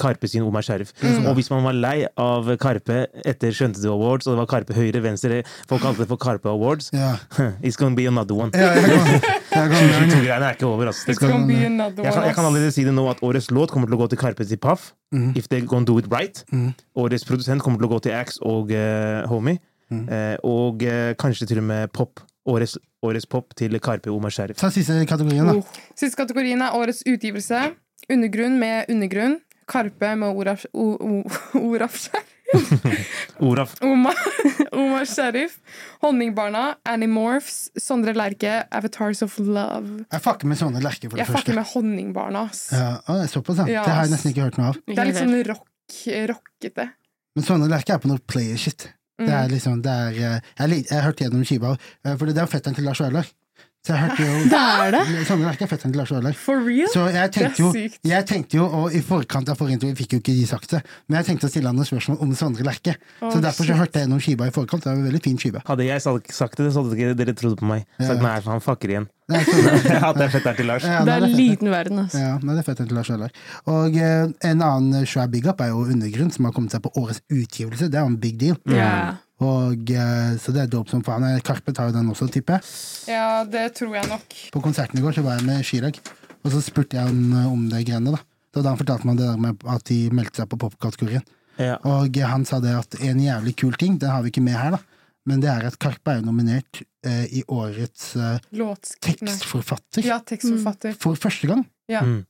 [0.00, 0.92] Karpe sin Omar Sheriff.
[1.02, 1.26] Mm.
[1.30, 4.76] Og hvis man var lei av Karpe etter Skjønte du Awards, og det var Karpe
[4.76, 6.90] høyre, venstre Folk kalte det for Karpe Awards.
[6.94, 7.18] Yeah.
[7.64, 8.50] It's gonna be another one.
[8.54, 8.74] Yeah,
[9.54, 11.10] 22-greiene er ikke over, altså.
[11.10, 13.70] It's gonna be another jeg, kan, jeg kan allerede si det nå at årets låt
[13.74, 14.92] kommer til å gå til Karpe til Paff.
[15.14, 15.32] Mm.
[15.38, 16.44] If they gonna do it right.
[16.52, 16.72] Mm.
[16.96, 19.62] Årets produsent kommer til å gå til Axe og uh, Homie.
[19.92, 20.06] Mm.
[20.08, 22.22] Uh, og uh, kanskje til og med pop.
[22.44, 24.58] Årets, årets pop til Karpe Omar Sheriff.
[24.60, 25.54] Ta siste kategorien, da.
[25.62, 25.78] Oh.
[25.96, 27.70] Siste kategorien er årets utgivelse.
[28.12, 29.38] Undergrunn med undergrunn.
[29.66, 30.64] Karpe med Oraf...
[30.72, 32.08] O- O- Oraf
[33.40, 33.74] Oraf.
[33.82, 34.14] Omar,
[34.72, 35.56] Omar Sheriff.
[36.02, 36.74] Honningbarna.
[36.86, 37.70] Animorphs.
[37.80, 38.64] Sondre Lerche.
[38.70, 40.04] Avatars of Love.
[40.12, 41.54] Jeg fucker med Sondre Lerche, for det Jeg fucker første.
[41.58, 42.66] med Honningbarna, ass.
[42.72, 43.66] Ja, å, det er såpass, ja.
[43.80, 44.78] Ja, Det har jeg nesten ikke hørt noe av.
[44.86, 45.64] Det er litt sånn rock,
[46.34, 46.86] rockete.
[47.34, 48.90] Men Sondre Lerche er på noe player-shit.
[49.14, 49.30] Det Mm.
[49.30, 52.46] er liksom, det er jeg, Jeg, jeg har hørt gjennom skiva, eh, for det er
[52.48, 53.28] jo fetteren til Lars Vaular.
[53.84, 55.00] Så jeg hørte jo Det er det?
[55.28, 56.36] Sondre lerker er fetteren til Lars Vaular.
[56.40, 56.88] For real?
[56.92, 57.72] Så jeg tenkte, jo,
[58.08, 60.80] jeg tenkte jo, og i forkant av forrige intervju fikk jo ikke de sagt det,
[61.08, 62.94] men jeg tenkte å stille han noen spørsmål om Sondre Lerche.
[63.20, 64.86] Oh, Så derfor så hørte jeg gjennom skiva i forkant.
[64.86, 65.60] Det var en veldig fin skive.
[65.68, 67.84] Hadde jeg sagt det, så hadde ikke dere trodd på meg.
[67.98, 68.08] Ja.
[68.14, 69.10] Sagt nei, for han fucker igjen.
[69.32, 69.68] Er, sånn,
[70.18, 70.84] det er fetteren til Lars.
[70.88, 72.18] ja, Det er en liten verden, altså.
[72.24, 73.36] Ja, nei, det er fetteren til Lars Vaular.
[73.72, 76.92] Og eh, en annen svær big up er jo Undergrunn, som har kommet seg på
[77.00, 77.88] årets utgivelse.
[77.92, 78.58] Det er jo en big deal.
[78.68, 78.90] Ja.
[79.42, 81.24] Og, eh, så det er dope som faen.
[81.42, 82.62] Karpe tar jo den også, tipper jeg.
[83.14, 84.36] Ja, det tror jeg nok.
[84.54, 85.98] På konserten i går så var jeg med Chirag,
[86.44, 88.14] og så spurte jeg han eh, om det greiene.
[88.14, 88.22] da.
[88.54, 91.24] Var da han fortalte meg det der med at de meldte seg på popkategorien.
[91.58, 91.76] Ja.
[91.82, 94.54] Og eh, han sa det at en jævlig kul ting, den har vi ikke med
[94.58, 94.82] her, da,
[95.26, 98.38] men det er at Karpe er jo nominert eh, i årets eh,
[99.02, 100.94] tekstforfatter Ja, tekstforfatter.
[101.00, 101.64] for første gang.
[101.90, 102.02] Ja.
[102.04, 102.22] Mm.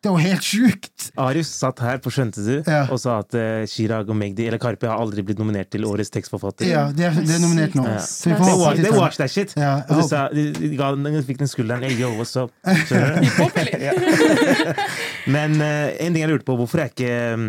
[0.00, 1.10] Det er jo helt sjukt!
[1.20, 2.86] Arius satt her på Skjønte du Ja.
[2.88, 6.08] og sa at uh, Chirag og Magdi eller Karpe har aldri blitt nominert til årets
[6.14, 6.64] tekstforfatter.
[6.70, 7.84] Ja, det er, det er nominert nå.
[7.84, 7.98] Ja.
[8.00, 9.02] Så vi Det får They, håpe wa at de they tar den.
[9.04, 9.52] watch that shit!
[9.60, 10.72] Ja, Og du sa, de, de,
[11.18, 11.84] de fikk den skulderen.
[11.84, 12.48] Hey, yo, what's up?
[15.36, 17.46] Men uh, en ting jeg lurte på, hvorfor er ikke um,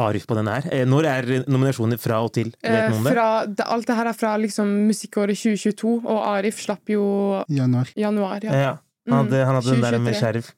[0.00, 0.62] Arif på den her?
[0.74, 2.48] Eh, når er nominasjoner fra og til?
[2.62, 3.12] Vet Eh, noen det?
[3.14, 7.02] fra, det, alt det her er fra liksom, musikkåret 2022, og Arif slapp jo
[7.50, 7.86] januar.
[7.98, 8.38] januar.
[8.46, 8.52] Ja.
[8.66, 8.72] Ja.
[9.10, 10.20] Han hadde, han hadde den der med 2023.
[10.20, 10.48] Sheriff.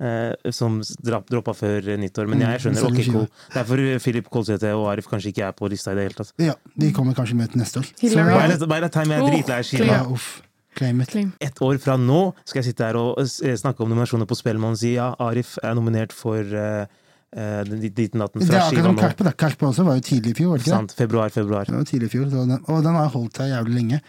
[0.00, 2.28] Eh, som droppa før nyttår.
[2.28, 2.84] Men Mm, jeg skjønner.
[2.90, 3.28] Ok, cool.
[3.54, 6.32] Derfor Philip Kolsæter og Arif kanskje ikke er på lista i det hele tatt.
[6.38, 7.86] Ja, de kommer kanskje med til neste år.
[8.00, 8.08] By
[8.56, 9.84] that- by that time jeg er dritlei Kina.
[9.86, 10.42] ja, uff.
[10.76, 11.00] Claim
[11.40, 14.72] Ett år fra nå skal jeg sitte her og eh, snakke om nominasjoner på Spellemann
[14.72, 16.84] og si ja, Arif er nominert for uh,
[17.32, 19.00] den ditten natten Det fra er akkurat skiva som nå.
[19.00, 19.24] Karpe.
[19.24, 19.32] da.
[19.32, 20.74] Karpe også var jo tidlig i fjor, ikke det?
[20.74, 20.92] Sant.
[20.92, 21.64] Februar, februar.
[21.64, 24.00] Det var tidlig i fjor, så den, og den har holdt seg jævlig lenge.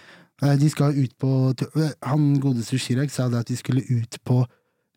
[0.60, 1.56] De skal ut på
[2.04, 4.46] Han godeste Chirag sa det at de skulle ut på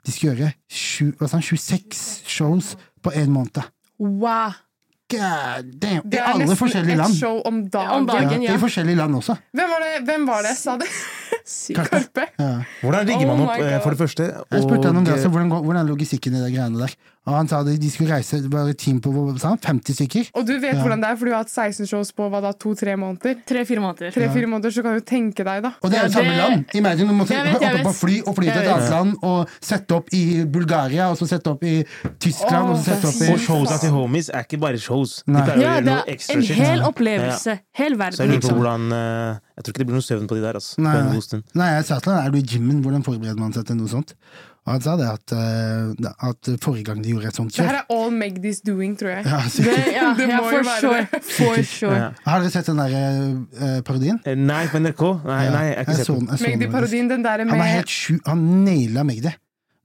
[0.07, 2.75] De skulle gjøre sju, hva sa han, 26 shows
[3.05, 3.61] på én måned.
[4.01, 4.53] Wow!
[5.11, 6.05] God damn!
[6.07, 7.17] Det I er alle nesten forskjellige et land.
[7.19, 7.91] show om dagen.
[7.97, 8.43] Om dagen.
[8.45, 8.59] Ja, ja.
[8.59, 9.35] I forskjellige land også.
[9.59, 10.87] Hvem var det, hvem var det sa det?
[11.77, 12.27] Karpe?
[12.39, 12.51] Ja.
[12.83, 14.27] Hvordan rigger Oh man opp, my eh, for det første?
[14.51, 16.95] Jeg spurte han om det, altså, hvordan, hvordan er logistikken i de greiene der.
[17.29, 19.95] Og han sa det, de skulle reise, det var et team på sa han, 50
[19.99, 20.31] stykker.
[20.41, 20.81] Og du vet Ja.
[20.81, 23.37] hvordan det er, for du har hatt 16 shows på hva da, to-tre måneder.
[23.47, 24.11] Tre-fire måneder.
[24.15, 25.73] Tre-fire måneder, så kan du tenke deg, da.
[25.85, 26.65] Og det er Ja, jo samme land!
[26.75, 29.13] Imagine du måtte Jeg vet, jeg hoppe på fly og fly til et annet land
[29.23, 31.85] og sette opp i Bulgaria, og så sette opp i
[32.19, 35.21] Tyskland, oh, og så sette opp i og showsa til homies er ikke bare shows.
[35.27, 37.59] De pleier å Ja, gjøre det noe er ekstra en hel opplevelse.
[37.77, 38.59] Hel Så jeg verden, lurer på liksom.
[38.59, 40.57] hvordan eh, Jeg tror ikke det blir noe søvn på de der.
[40.57, 41.41] Altså, Nei, på en nei.
[41.61, 43.91] Nei, jeg sa til ham er du i gymmen, hvordan forbereder man seg til noe
[43.93, 44.15] sånt?
[44.65, 47.79] Og han sa det at, uh, at forrige gang de gjorde et sånt Det her
[47.83, 49.27] er all Magdis doing, tror jeg.
[49.29, 51.03] ja, Det, ja, Det ja, må for jo være sure.
[51.13, 51.21] det.
[51.29, 52.01] For sure.
[52.01, 52.09] Ja.
[52.25, 54.23] Har dere sett den der uh, parodien?
[54.25, 55.05] Eh, Nei, på NRK?
[55.29, 56.33] Nei, Ja, nei, jeg har ikke sett jeg så den.
[56.49, 59.37] Magdi-parodien, den der Han er med helt sju, han naila Magdi.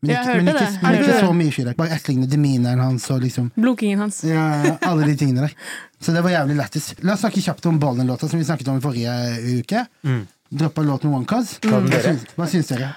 [0.06, 0.82] Men ikke, men ikke, det.
[0.82, 1.20] men Er ikke det?
[1.26, 1.76] så mye Chirag.
[1.80, 4.22] Bare etterligne demineren hans og liksom Blokingen hans.
[4.28, 5.53] ja, alle de tingene der.
[6.01, 6.91] Så det var jævlig lættis.
[7.03, 9.14] La oss snakke kjapt om Ballen-låta som vi snakket om i forrige
[9.60, 9.86] uke.
[10.06, 10.24] Mm.
[10.56, 11.58] Droppa låten One Cause.
[11.66, 11.89] Mm.
[11.89, 12.91] Hva, syns, hva syns dere?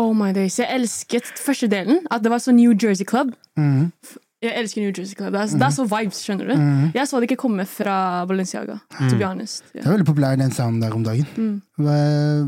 [0.00, 0.56] Oh my days.
[0.58, 2.00] Jeg elsket første delen.
[2.10, 3.34] At det var så New Jersey Club.
[3.56, 3.92] Mhm.
[4.44, 5.32] Jeg elsker New Jersey Club.
[5.34, 6.64] Det er, det er så vibes, skjønner du.
[6.98, 7.96] Jeg så det ikke komme fra
[8.28, 9.64] Balenciaga, to be honest.
[9.72, 11.56] Det er veldig populær den sounden der om dagen.
[11.80, 11.96] Hva,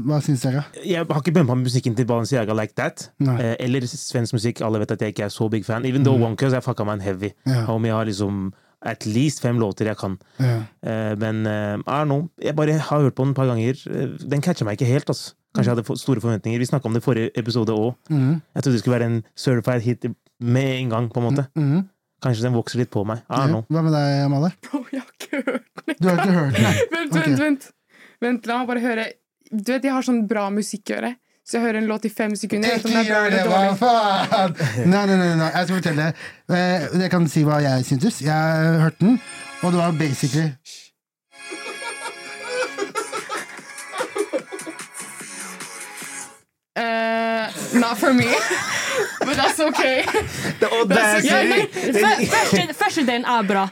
[0.06, 0.66] hva syns dere?
[0.84, 3.08] Jeg har ikke bumpa musikken til Balenciaga like that.
[3.20, 4.60] Eh, eller svensk musikk.
[4.66, 5.84] Alle vet at jeg ikke er så big fan.
[5.88, 7.32] Even though One Cause, jeg fucka meg en heavy.
[7.46, 7.64] Ja.
[7.72, 8.46] Om jeg har liksom
[8.86, 10.18] at least fem låter jeg kan.
[10.38, 10.60] Ja.
[10.86, 12.28] Eh, men eh, I know.
[12.42, 13.80] Jeg bare har hørt på den et par ganger.
[13.90, 15.08] Eh, Den catcher meg ikke helt.
[15.10, 15.34] Altså.
[15.56, 16.60] Kanskje jeg hadde store forventninger.
[16.60, 17.94] Vi snakka om det i forrige episode òg.
[18.12, 18.42] Mm.
[18.54, 20.04] Jeg trodde det skulle være en certified hit
[20.40, 21.08] med en gang.
[21.10, 21.88] på en måte Mhm.
[22.22, 23.18] Kanskje den vokser litt på meg.
[23.28, 23.62] I don't Ja.
[23.70, 24.52] Hva med deg, Amalie?
[24.74, 25.94] Oh, jeg har ikke hørt den.
[26.00, 26.64] Du har ikke hørt den?
[26.96, 27.22] Vent, okay.
[27.30, 27.70] vent, vent.
[28.22, 29.04] Vent, La meg bare høre.
[29.52, 31.12] Du vet, Jeg har sånn bra musikkøre,
[31.46, 32.72] så jeg hører en låt i fem sekunder.
[32.80, 34.56] Ikke det gjør det, hva faen!
[34.90, 36.06] Nei, nei, nei, nei, jeg skal fortelle.
[36.50, 38.18] Eh, Jeg kan si hva jeg syntes.
[38.24, 39.20] Jeg hørte den,
[39.62, 40.48] og det var basically
[46.76, 47.46] Eh,
[47.80, 48.26] not for me,
[49.24, 50.04] but that's okay.
[50.68, 53.66] Og det er- Ja, men, første, første delen er bra.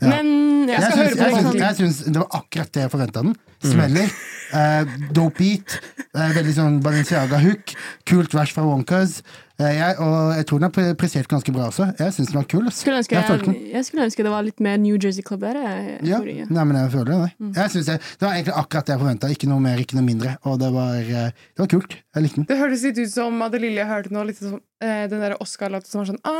[0.00, 0.26] Men
[0.68, 0.74] ja.
[0.80, 3.36] Jeg skal syns, høre på jeg, jeg syns det var akkurat det jeg forventa den.
[3.62, 4.10] Smeller.
[4.50, 5.78] Eh, dope beat.
[6.10, 7.74] Eh, veldig sånn Balenciaga-hook.
[8.08, 9.20] Kult vers fra Wonkers.
[9.60, 11.84] Eh, jeg, og jeg tror den har prestert ganske bra også.
[12.00, 12.64] Jeg syns den var kul.
[12.74, 15.54] Skulle ønske, Jeg jeg, jeg skulle ønske det var litt mer New Jersey Club der.
[15.60, 17.30] Jeg, Ja, nei, men jeg føler det.
[17.38, 17.52] Mm.
[17.58, 19.24] Jeg synes det, var egentlig akkurat det jeg forventa.
[19.36, 20.30] Ikke noe mer, ikke noe mindre.
[20.48, 21.92] Og det var, eh, det var kult.
[22.16, 22.46] Jeg likte den.
[22.50, 26.02] Det hørtes litt ut som Adelille hørte nå, litt som eh, den der Oscar-låta som
[26.02, 26.34] var sånn ah,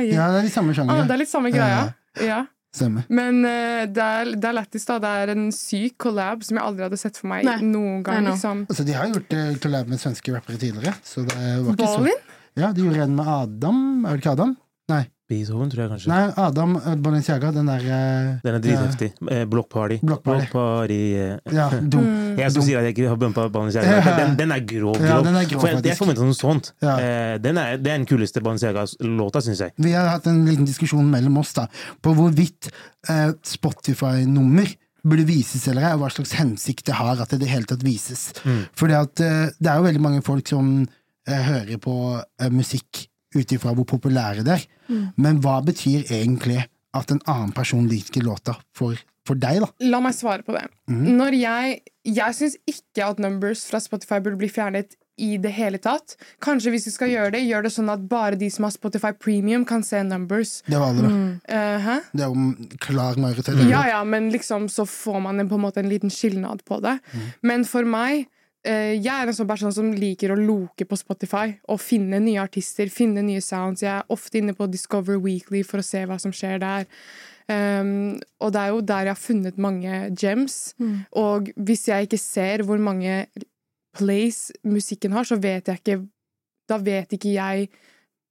[0.00, 0.14] yeah.
[0.14, 1.04] Ja, det er litt samme ah.
[1.04, 1.92] Det er litt samme greia.
[2.22, 2.46] Ja.
[2.76, 3.06] Stemmer.
[3.08, 4.98] Men uh, det er, det er lættis, da.
[5.02, 7.56] Det er en syk collab som jeg aldri hadde sett for meg Nei.
[7.64, 8.28] noen gang.
[8.28, 8.66] Liksom.
[8.68, 10.94] Altså, de har gjort uh, collab med svenske rappere tidligere.
[11.06, 12.16] Så det var ikke så
[12.56, 13.82] Ja, de gjorde en med Adam.
[14.04, 14.56] Er det ikke Adam?
[14.92, 16.10] Nei, Beethoven, tror jeg kanskje.
[16.12, 17.48] Nei Adam eh, Balenciaga.
[17.54, 19.08] Den der eh, Den er dritheftig.
[19.34, 19.96] Eh, Block Party.
[20.06, 20.46] Block Party.
[20.52, 21.54] Party eh.
[21.54, 22.04] Ja, dum.
[22.06, 22.36] Mm.
[22.38, 23.96] Jeg som sier at jeg ikke har bumpa Balenciaga.
[23.96, 24.14] Ja.
[24.20, 24.94] Den, den er grov.
[24.94, 25.08] grov.
[25.10, 26.70] Ja, den er grov, For jeg, jeg forventa noe sånt.
[26.84, 26.94] Ja.
[27.02, 29.74] Eh, den er, det er den kuleste Balenciaga-låta, syns jeg.
[29.82, 31.66] Vi har hatt en liten diskusjon mellom oss da
[32.06, 32.70] på hvorvidt
[33.10, 34.70] eh, Spotify-nummer
[35.06, 37.70] burde vises eller ei, og hva slags hensikt det har at det i det hele
[37.70, 38.28] tatt vises.
[38.78, 40.70] Fordi at eh, det er jo veldig mange folk som
[41.26, 41.92] hører på
[42.54, 44.66] musikk ut ifra hvor populære det er.
[45.16, 46.62] Men hva betyr egentlig
[46.96, 49.70] at en annen person liker låta for, for deg, da?
[49.92, 50.66] La meg svare på det.
[50.88, 55.78] Når jeg Jeg syns ikke at numbers fra Spotify burde bli fjernet i det hele
[55.82, 56.14] tatt.
[56.44, 59.10] Kanskje hvis vi skal gjøre det, gjør det sånn at bare de som har Spotify
[59.16, 60.60] Premium, kan se numbers.
[60.68, 61.10] Det var alle, da.
[61.50, 61.96] Uh, hæ?
[62.12, 63.62] Det er jo klar majoritet.
[63.66, 66.78] Ja, ja, men liksom så får man en, på en måte en liten skilnad på
[66.84, 66.98] det.
[67.42, 68.28] Men for meg
[68.66, 72.90] Jeg er en sånn person som liker å loke på Spotify og finne nye artister,
[72.92, 73.84] finne nye sounds.
[73.84, 76.88] Jeg er ofte inne på Discover Weekly for å se hva som skjer der.
[77.46, 80.74] Um, og det er jo der jeg har funnet mange gems.
[81.14, 83.26] Og hvis jeg ikke ser hvor mange
[83.96, 86.00] plays musikken har, så vet jeg ikke
[86.66, 87.68] Da vet ikke jeg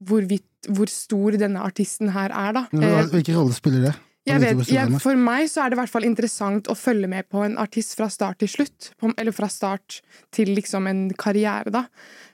[0.04, 2.66] hvorvidt, hvor stor denne artisten her er, da.
[2.76, 3.94] Eh, Hvilken rolle spiller det?
[4.26, 7.28] Jeg vet, jeg, for meg så er det i hvert fall interessant å følge med
[7.30, 8.92] på en artist fra start til slutt.
[8.98, 10.00] På, eller fra start
[10.34, 11.84] til liksom en karriere, da.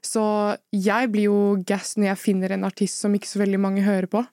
[0.02, 0.24] Så
[0.72, 4.08] jeg blir jo gass når jeg finner en artist som ikke så veldig mange hører
[4.08, 4.24] på.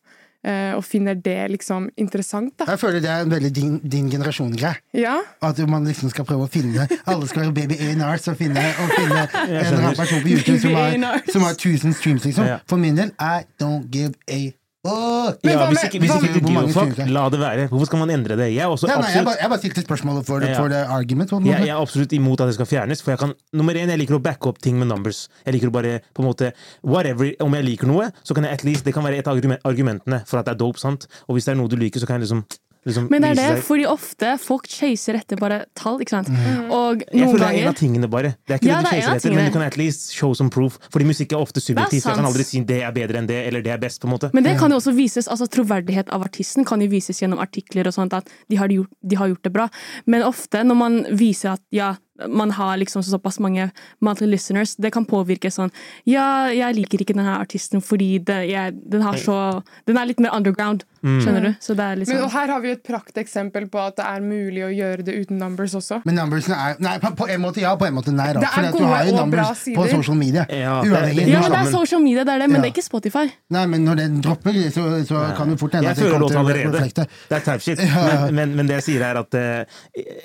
[0.47, 2.69] eh, og finner det liksom interessant, da.
[2.71, 4.79] Jeg føler det er en veldig din, din generasjon-greie.
[4.95, 5.17] Ja.
[5.43, 8.93] At man liksom skal prøve å finne Alle skal være baby A&Rs og finne, og
[8.95, 10.95] finne en eller annen person på YouTube som har,
[11.35, 12.47] som har 1000 streams, liksom.
[12.47, 12.61] Ja.
[12.71, 14.55] For min del, I don't give a
[14.85, 14.95] Men
[15.43, 17.07] Ja, hva hvis ikke, hvis hva ikke med- er?
[17.11, 17.69] la det være.
[17.69, 18.47] Hvorfor skal man endre det?
[18.55, 20.55] Jeg er også nei, nei, jeg, bare, jeg bare stilte spørsmålet for, Ja.
[20.55, 21.31] for det argument.
[21.31, 23.03] Jeg, jeg er absolutt imot at det skal fjernes.
[23.03, 25.29] For jeg kan, nummer én, jeg liker å backe opp ting med numbers.
[25.45, 26.53] Jeg liker å bare på en måte
[26.85, 29.37] Whatever, Om jeg liker noe, så kan jeg at least Det kan være et av
[29.65, 30.79] argumentene for at det er dope.
[30.79, 31.07] sant?
[31.29, 32.45] Og hvis det er noe du liker, så kan jeg liksom,
[32.89, 36.31] liksom Men det er det, fordi ofte folk chaser etter bare tall, ikke sant?
[36.33, 36.71] Mm.
[36.75, 38.35] Og Jeg føler det er en av tingene, bare.
[38.43, 40.35] Det er ikke Ja, det du er chaser etter, men du kan at least show
[40.35, 40.81] some proof.
[40.95, 42.09] Fordi musikk er ofte subjektivt.
[42.09, 44.17] Jeg kan aldri si det er bedre enn det, eller det er best, på en
[44.17, 44.33] måte.
[44.37, 47.89] Men det kan jo også vises, altså troverdighet av artisten kan jo vises gjennom artikler
[47.89, 49.69] og sånt, at de har gjort, de har gjort det bra.
[50.07, 51.95] Men ofte når man viser at ja,
[52.27, 55.71] man har liksom såpass mange monthly listeners, det kan påvirke sånn
[56.07, 60.19] Ja, jeg liker ikke denne artisten fordi det, jeg, den har så Den er litt
[60.21, 61.51] mer underground, skjønner du?
[61.63, 64.05] Så det er Men, liksom og her har vi jo et prakteksempel på at det
[64.09, 66.01] er mulig å gjøre det uten numbers også.
[66.09, 68.33] Men numbersene er Nei, på, på en måte ja, på en måte nei.
[68.35, 68.41] Da.
[68.43, 70.45] Det er du gode har jo og bra numbers på social media.
[70.51, 71.25] Ja, det- Uavhengig.
[71.25, 72.63] det- Ja, men det er social media, det er det, men Ja.
[72.63, 73.25] det er ikke Spotify.
[73.51, 76.37] Nei, men når den dropper, så, så kan det fort hende at det kommer til
[76.37, 76.75] å allerede.
[76.75, 77.07] reflekte.
[77.29, 77.79] Det er type-shit.
[77.79, 78.27] Ja.
[78.27, 79.65] Men, men, men det jeg sier, er at uh,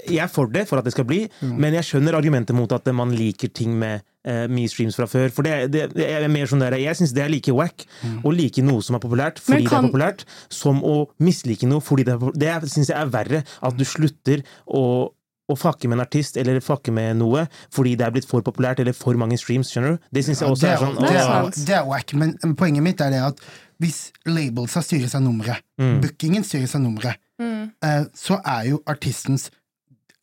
[0.09, 1.57] jeg er for det, for at det skal bli, Mm.
[1.59, 5.29] men jeg skjønner argumentet mot at man liker ting med uh, mye streams fra før.
[5.35, 8.21] For det, det, det er mer sånn der, Jeg syns det er like wack Mm.
[8.23, 11.79] å like noe som er populært fordi kan- det er populært, som å mislike noe
[11.81, 12.61] fordi det er populært.
[12.65, 13.43] Det syns jeg er verre.
[13.61, 15.11] At du slutter å
[15.51, 18.79] å fucke med en artist eller fucke med noe fordi det er blitt for populært
[18.79, 19.67] eller for mange streams.
[19.73, 19.99] skjønner du?
[20.15, 22.81] Det syns jeg også det, er er, sånn det, er det er wack, men poenget
[22.85, 23.41] mitt er det at
[23.83, 25.99] hvis labelsa styres av nummeret, Mm.
[25.99, 29.49] bookingen styres av nummeret, eh, så er jo artistens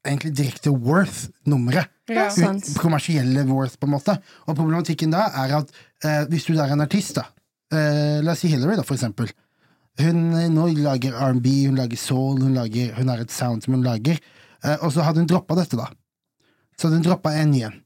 [0.07, 1.89] egentlig direkte worth nummeret.
[2.09, 2.27] Ja.
[2.29, 2.55] Er.
[2.57, 4.17] Ut- Kommersielle worth, på en måte.
[4.47, 5.71] Og problematikken da er at
[6.05, 7.27] eh, hvis du er en artist, da,
[7.73, 9.31] eh, la oss si Hillary, da, for eksempel.
[10.01, 13.75] Hun eh, nå lager R&B, hun lager soul, hun, lager, hun har et sound som
[13.77, 14.19] hun lager.
[14.65, 15.87] Eh, og så hadde hun droppa dette, da.
[16.79, 17.77] Så hadde hun droppa en igjen.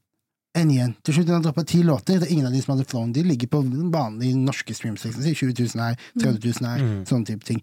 [0.55, 0.93] En igjen.
[1.03, 2.21] Til slutt hun hadde droppa ti låter.
[2.21, 3.11] Det er ingen av de som hadde flown.
[3.11, 3.59] De ligger på
[3.91, 5.03] vanlige norske streams.
[5.03, 5.25] Liksom.
[5.35, 7.01] 20 000 her, 30 000 her, Mm.
[7.09, 7.59] sånne type ting.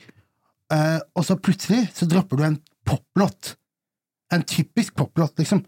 [0.73, 3.55] Eh, og så plutselig så dropper du en poplåt.
[4.33, 5.65] En typisk poplåt, liksom.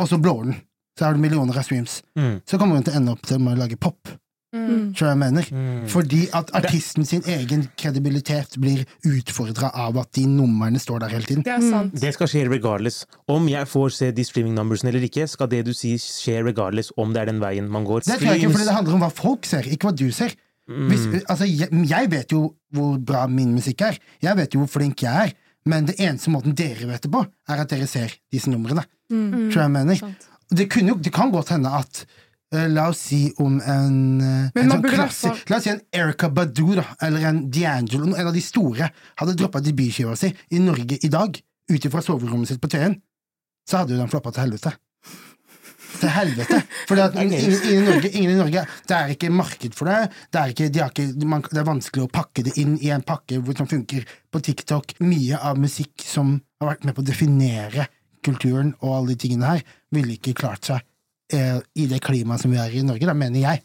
[0.00, 0.60] Og så blår den.
[0.98, 2.02] Så er det millioner av streams.
[2.18, 2.36] Mm.
[2.46, 4.14] Så kommer hun til å ende opp til å lage pop.
[4.54, 4.92] Mm.
[4.94, 5.48] Tror jeg mener?
[5.50, 5.86] Mm.
[5.90, 11.26] Fordi at artisten sin egen kredibilitet blir utfordra av at de numrene står der hele
[11.26, 11.42] tiden.
[11.46, 11.96] Det er sant.
[11.98, 13.02] Det skal skje regardless.
[13.30, 16.94] Om jeg får se de streaming numbersene eller ikke, skal det du sier skje regardless
[17.00, 18.06] om det er den veien man går.
[18.06, 20.36] Det tror jeg ikke, fordi det handler om hva folk ser, ikke hva du ser.
[20.64, 23.98] Hvis, altså, jeg, jeg vet jo hvor bra min musikk er.
[24.22, 25.34] Jeg vet jo hvor flink jeg er.
[25.66, 28.84] Men det eneste måten dere vet det på, er at dere ser disse numrene.
[29.12, 29.30] Mm.
[29.50, 30.14] Tror jeg jeg mener.
[30.52, 32.02] Det, kunne, jo- det kan godt hende at
[32.54, 36.28] uh, La oss si om en, uh, en sånn klasse, La oss si en Erica
[36.28, 38.90] Badu da, eller en D'Angelo, en av de store,
[39.20, 41.40] hadde droppa debutskiva si i Norge i dag,
[41.72, 42.98] ut ifra soverommet sitt på Tøyen,
[43.68, 44.74] så hadde jo den floppa til helvete.
[46.00, 46.60] Til helvete!
[46.88, 50.10] For ingen, ingen, i Norge, ingen i Norge Det er ikke marked for det.
[50.32, 53.04] Det er, ikke, de ikke, man, det er vanskelig å pakke det inn i en
[53.06, 54.96] pakke som funker på TikTok.
[55.04, 57.88] Mye av musikk som har vært med på å definere
[58.24, 59.62] kulturen og alle de tingene her,
[59.94, 60.82] ville ikke klart seg
[61.36, 63.64] eh, i det klimaet som vi er i i Norge, da mener jeg.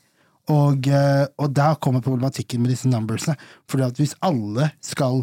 [0.49, 3.37] Og, eh, og da kommer problematikken med disse numbersene.
[3.69, 5.21] For hvis alle skal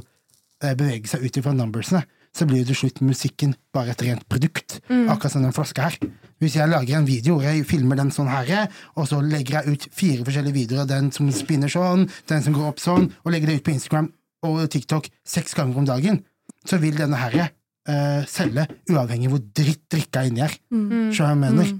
[0.62, 2.04] eh, bevege seg ut ifra numbersene,
[2.36, 4.78] så blir jo til slutt musikken bare et rent produkt.
[4.86, 5.96] Akkurat som den flaska her.
[6.42, 9.72] Hvis jeg lager en video og jeg filmer den sånn her, og så legger jeg
[9.72, 13.50] ut fire forskjellige videoer den som spinner sånn, den som går opp sånn, og legger
[13.50, 14.10] det ut på Instagram
[14.46, 16.20] og TikTok seks ganger om dagen,
[16.66, 20.54] så vil denne her uh, selge uavhengig hvor dritt drikka inni er.
[20.68, 21.12] Mm.
[21.14, 21.72] Skjønner du jeg mener?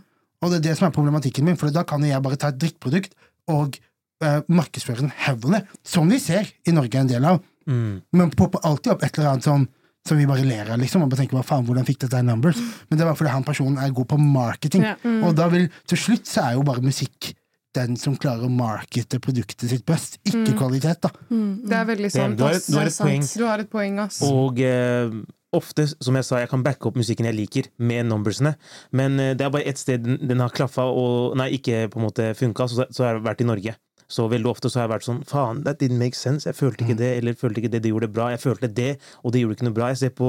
[0.45, 2.61] Og det er det som er problematikken min, for da kan jeg bare ta et
[2.61, 3.17] drittprodukt
[3.53, 3.77] og
[4.25, 7.43] uh, markedsføre den heavily, som vi ser i Norge en del av.
[7.67, 8.03] Mm.
[8.15, 9.67] Men popper alltid opp et eller annet som,
[10.09, 12.61] som vi bare ler av, liksom, og bare tenker hva faen, hvordan fikk dette numbers?
[12.91, 14.87] Men det var fordi han personen er god på marketing.
[14.87, 14.95] Ja.
[15.27, 17.33] Og da vil, til slutt så er jo bare musikk
[17.77, 21.11] den som klarer å markete produktet sitt best, ikke kvalitet, da.
[21.29, 22.39] Det er veldig sant.
[22.39, 23.27] du har du har er et poeng.
[23.37, 24.21] Du har et poeng, ass.
[24.25, 25.13] Og eh,
[25.57, 28.57] ofte, som jeg sa, jeg kan backe opp musikken jeg liker med numbersene,
[28.97, 32.01] men eh, det er bare ett sted den, den har klaffa og nei, ikke på
[32.01, 33.77] en måte funka, så, så har det vært i Norge.
[34.09, 36.47] Så veldig ofte så har jeg vært sånn faen, that didn't make sense.
[36.47, 38.29] Jeg følte ikke det, eller følte ikke det, det gjorde det bra.
[38.31, 38.93] Jeg følte det,
[39.27, 39.89] og det gjorde ikke noe bra.
[39.91, 40.29] Jeg ser på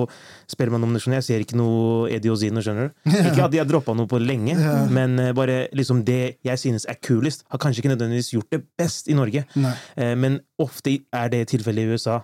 [0.50, 3.12] Spellemann-nominasjonen, jeg ser ikke noe Eddie Ozino, skjønner du.
[3.28, 4.56] Ikke at de har droppa noe på lenge,
[4.94, 8.64] men eh, bare liksom det jeg synes er kulest, har kanskje ikke nødvendigvis gjort det
[8.80, 9.46] best i Norge.
[9.60, 9.74] Nei.
[9.96, 12.22] Eh, Men ofte er det tilfellet i USA.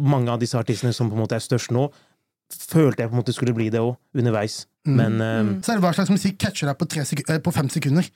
[0.00, 1.86] mange av disse artistene som på en måte er størst nå,
[2.52, 4.66] følte jeg på en måte skulle bli det òg, underveis.
[4.84, 7.68] Men um, Så er det hva slags musikk catcher deg på, tre sek på fem
[7.72, 8.08] sekunder.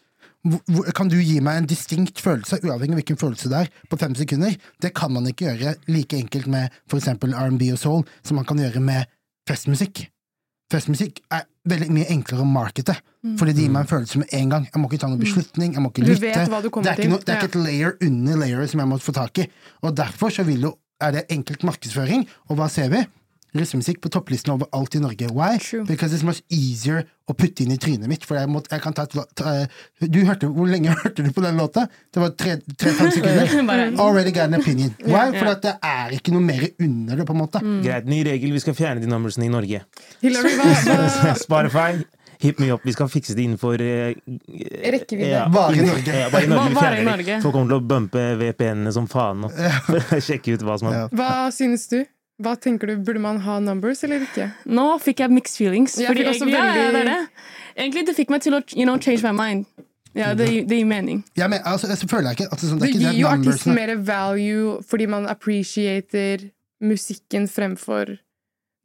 [0.94, 4.14] Kan du gi meg en distinkt følelse, uavhengig av hvilken følelse det er, på fem
[4.14, 4.54] sekunder?
[4.82, 8.46] Det kan man ikke gjøre like enkelt med for eksempel R&B og soul som man
[8.46, 9.08] kan gjøre med
[9.48, 10.04] festmusikk.
[10.70, 12.94] Festmusikk er veldig mye enklere å markete,
[13.38, 14.64] fordi det gir meg en følelse med en gang.
[14.70, 16.22] Jeg må ikke ta noen beslutning, jeg må ikke Du lytte.
[16.82, 17.10] det, er ikke til.
[17.12, 19.46] noe, det er ikke et layer under layeret som jeg må få tak i.
[19.82, 20.72] Og derfor så vil jo,
[21.02, 23.02] er det enkelt markedsføring, og hva ser vi?
[23.60, 25.28] Russemusikk på topplisten over alt i Norge.
[25.32, 25.58] Why?
[25.62, 25.84] True.
[25.88, 28.24] Because it's much easier å putte inn i trynet mitt.
[28.26, 31.30] For jeg, må, jeg kan ta et, ta, eh, du hørte, Hvor lenge hørte du
[31.34, 31.86] på den låta?
[32.14, 33.96] Det var tre-fem sekunder.
[34.04, 34.92] Already got an opinion.
[35.04, 35.30] Why?
[35.34, 37.62] For at det er ikke noe mer under det, på en måte.
[37.82, 39.82] greit, ny regel, vi skal fjerne de numbersene i Norge.
[41.46, 41.98] Spotify,
[42.38, 42.80] hit me up.
[42.86, 44.14] Vi skal fikse det innenfor eh,
[44.92, 45.46] Rekkevidde.
[45.54, 46.16] Bare i Norge.
[46.20, 46.74] Ja, bare i Norge.
[46.74, 47.38] Bare i Norge.
[47.42, 49.50] Folk kommer til å bumpe VPN-ene som faen nå.
[49.88, 51.06] For å sjekke ut hva som er Ja.
[51.16, 52.04] Hva synes du?
[52.42, 52.96] Hva tenker du?
[53.00, 54.50] Burde man ha numbers eller ikke?
[54.68, 55.96] Nå fikk jeg mixed feelings.
[55.96, 57.44] Jeg fordi egentlig, ja, ja, det er det.
[57.76, 59.64] Egentlig det fikk meg til å you know, change my mind.
[60.16, 61.24] Ja, det, det gir mening.
[61.36, 63.28] Ja, men, altså, jeg føler jeg ikke at det, er sånn, det Det gir jo
[63.28, 66.46] artisten mer value fordi man appreciater
[66.84, 68.16] musikken fremfor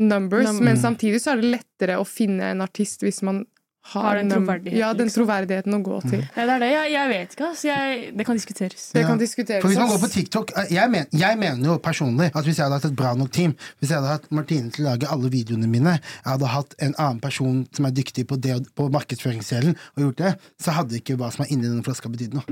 [0.01, 3.45] numbers, Num- men samtidig så er det lettere å finne en artist hvis man
[3.83, 5.25] har, Har den num- troverdigheten, Ja, den liksom.
[5.25, 6.19] å gå til.
[6.35, 6.69] Ja, det er det.
[6.71, 7.47] Jeg, jeg vet ikke.
[7.49, 8.91] Altså, jeg, det kan diskuteres.
[8.93, 9.07] Det Ja.
[9.07, 9.61] kan diskuteres.
[9.61, 12.57] For hvis man går på TikTok eh, jeg, men, jeg mener jo personlig at hvis
[12.57, 15.07] jeg hadde hatt et bra nok team, hvis jeg hadde hatt Martine til å lage
[15.11, 18.89] alle videoene mine, jeg hadde hatt en annen person som er dyktig på, det, på
[18.91, 22.45] markedsføringsdelen, og gjort det, så hadde ikke hva som er inni denne flaska, betydd noe.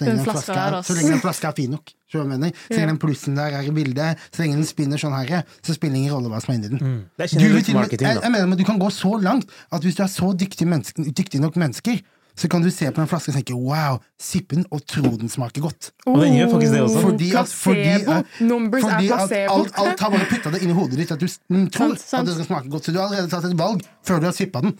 [0.00, 1.90] Så lenge Den den flaska flaska er, så lenge den flaska er fin nok.
[2.10, 2.52] skjønner jeg mener?
[2.66, 5.74] Så lenge den plussen der er i bildet, så lenge den spinner sånn her, så
[5.76, 6.80] spiller det ingen rolle hva som er inni den.
[6.80, 7.02] Mm.
[7.20, 9.94] Det er Du, med- jeg, jeg mener, men du kan gå så langt at hvis
[10.00, 12.00] du er så dyktig, menneske, dyktig nok mennesker,
[12.40, 15.28] så kan du se på en flaske og tenke wow, sipp den og tro den
[15.28, 15.90] smaker godt.
[16.06, 17.00] Og den gjør faktisk det også.
[17.04, 18.46] Fordi at- fordi placebo.
[18.48, 19.52] Numbers Fordi er placebo.
[19.60, 22.00] alt, alt har bare putta det inn i hodet ditt at du mm, tror Sant,
[22.00, 22.20] sant.
[22.22, 22.84] at det skal smake godt.
[22.88, 24.78] Så du har allerede tatt et valg før du har sippa den.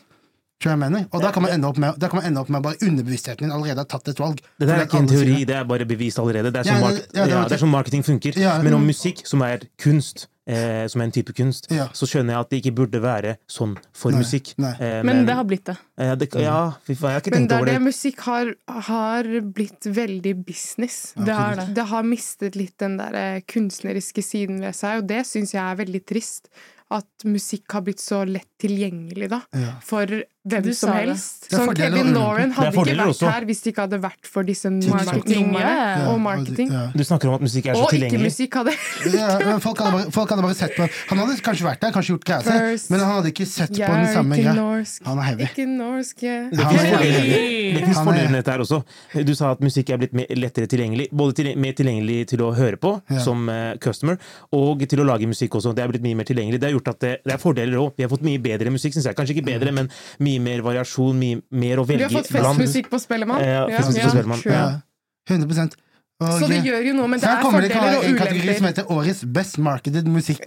[0.61, 1.07] Mener.
[1.13, 3.47] Og da kan man ende opp med, da kan man ende opp med bare underbevisstheten
[3.49, 4.43] din allerede har tatt et valg.
[4.61, 5.47] Det der er ikke en teori, det.
[5.49, 6.53] det er bare bevist allerede.
[6.53, 8.37] Det er sånn, ja, mark ja, ja, det sånn marketing funker.
[8.37, 11.87] Ja, Men om musikk, som er kunst, eh, som er en type kunst, Ja.
[11.97, 14.53] så skjønner jeg at det ikke burde være sånn for Nei, musikk.
[14.59, 14.75] nei.
[14.79, 15.79] Eh, Men det har blitt det.
[15.97, 17.87] eh, det, Ja, fy faen, jeg har ikke Men tenkt det er over det det.
[17.89, 21.15] musikk har, har blitt veldig business.
[21.17, 21.75] Det har det.
[21.75, 25.63] Det har mistet litt den der eh, kunstneriske siden ved seg, og det syns jeg
[25.65, 26.49] er veldig trist.
[26.93, 29.41] At musikk har blitt så lett tilgjengelig, da.
[29.57, 29.73] Ja.
[29.85, 30.07] For
[30.51, 31.01] hvem Du som det.
[31.05, 31.51] helst.
[31.51, 32.15] Det Sånn Kevin.
[32.15, 33.29] Lauren hadde ikke vært også.
[33.31, 36.07] her hvis det ikke hadde vært for disse marketingene ja.
[36.09, 36.71] Og og marketing.
[36.73, 36.87] ja.
[36.97, 38.31] Du snakker om at musikk er så Og tilgjengelig.
[38.31, 38.73] ikke-musikk hadde
[39.21, 42.15] Ja, folk, hadde bare, folk hadde bare sett på Han hadde kanskje vært der, kanskje
[42.15, 42.41] gjort greia
[42.79, 44.55] si, men han hadde ikke sett på den samme greia.
[45.05, 45.45] Han er heavy.
[45.51, 46.17] Ikke norsk.
[46.21, 48.83] Det Han er- fordeler, det er- med dette her også.
[49.27, 51.11] Du sa at musikk er blitt lettere tilgjengelig.
[51.13, 53.19] Både til, mer tilgjengelig til å høre på Ja.
[53.19, 54.19] som uh, customer,
[54.53, 55.75] og til å lage musikk også.
[55.75, 56.61] Det er blitt mye mer tilgjengelig.
[56.61, 57.93] Det har gjort at det, det er fordeler òg.
[57.97, 59.17] Vi har fått mye bedre musikk, syns jeg.
[59.19, 62.91] Kanskje ikke bedre, men mye mer variasjon, mye mer å Vi Du har fått festmusikk
[62.91, 63.45] på Spellemann.
[63.45, 64.43] Ja, festmusikk på Spellemann.
[64.47, 64.81] Ja,
[65.31, 65.71] 100
[66.21, 67.97] og, Så det gjør jo noe, men det så her er kommer det kan fordeler
[67.97, 70.43] være og en kategori som heter Årets best marketed musikk.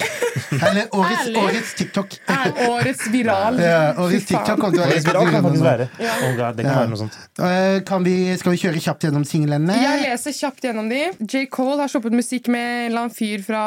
[0.53, 2.13] Eller Årets, årets TikTok.
[2.29, 3.57] Er årets viral.
[3.61, 5.87] Ja, årets TikTok kommer til å være Det kan faktisk være.
[6.01, 6.13] Ja.
[6.27, 6.79] Oh God, det kan Ja.
[6.79, 7.17] være noe sånt.
[7.39, 9.75] Eh, kan vi, Skal vi kjøre kjapt gjennom singlene?
[9.81, 11.01] Jeg leser kjapt gjennom de.
[11.25, 11.45] J.
[11.53, 13.63] Cole har sluppet musikk med en eller annen fyr fra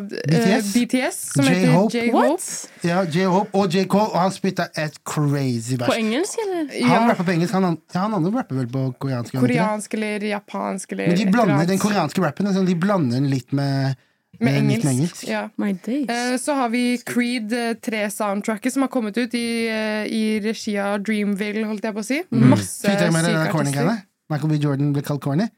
[0.00, 0.72] BTS, BTS?
[0.74, 1.92] BTS som J-Hope.
[1.94, 2.42] J-Hope.
[2.86, 3.84] Ja, J-Hope og J.
[3.90, 5.88] Cole, og han spytta et crazy vers.
[5.90, 6.66] På engelsk, eller?
[6.88, 9.32] Han Ja, rapper på engelsk, han, ja, han andre rapper vel på koreansk.
[9.32, 9.40] det?
[9.40, 11.16] koreansk eller japansk eller
[11.46, 13.96] Blander, den koreanske rappen sånn, de blander den litt med,
[14.40, 14.84] med engelsk.
[14.84, 15.24] med engelsk.
[15.28, 15.42] Ja.
[15.56, 16.08] My days.
[16.08, 17.50] Eh, Så har vi Creed
[17.84, 22.04] 3-soundtracket som har kommet ut i, eh, i regi av Dreamville, holdt jeg på å
[22.06, 22.22] si.
[22.30, 24.02] Masse den syke artister.
[24.30, 24.56] Michael B.
[24.62, 25.48] Jordan ble kalt corny?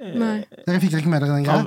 [0.00, 0.44] Nei.
[0.64, 1.66] Dere fikk ikke med dere den greia?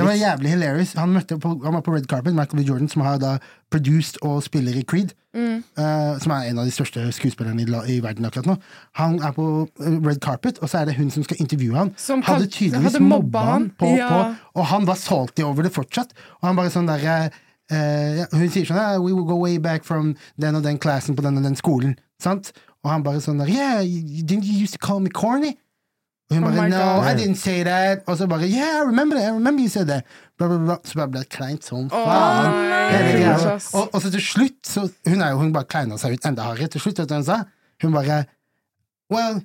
[0.00, 0.92] Det var jævlig hilarious.
[0.98, 2.66] Han, møtte på, han var på red carpet, Michael B.
[2.66, 3.36] Jordan, som har da
[3.70, 5.12] produced og spiller i Creed.
[5.30, 5.60] Mm.
[5.78, 8.56] Uh, som er en av de største skuespillerne i, i verden akkurat nå.
[8.98, 9.44] Han er på
[9.78, 11.92] eh, red carpet, og så er det hun som skal intervjue han.
[12.02, 13.70] Som hadde tydeligvis hadde mobba mobba han, han.
[13.78, 14.08] på, Ja.
[14.10, 16.10] på, og han var salty over det fortsatt.
[16.40, 17.30] Og han bare sånn der uh,
[17.70, 21.14] ja, Hun sier sånn uh, We will go way back from den og den klassen
[21.14, 21.94] på den og den skolen.
[22.18, 22.50] Sant?
[22.82, 23.84] Og han bare sånn der Yeah,
[24.26, 25.54] didn't you used to call me corny?
[26.30, 27.06] Hun Oh bare oh No, God.
[27.10, 28.02] I didn't say that.
[28.06, 29.22] Og så bare Yeah, I remember it.
[29.22, 30.04] I remember you said that.
[30.38, 30.76] Bla, bla, bla.
[30.84, 32.52] Så bare ble det kleint Åh, faen.
[32.70, 33.56] nei.
[33.74, 36.42] Og, og så til slutt så, Hun er jo, hun bare kleina seg ut enda
[36.46, 36.68] hardere.
[36.70, 37.40] Til slutt, vet du hva hun sa?
[37.82, 38.24] Hun bare
[39.10, 39.42] Well,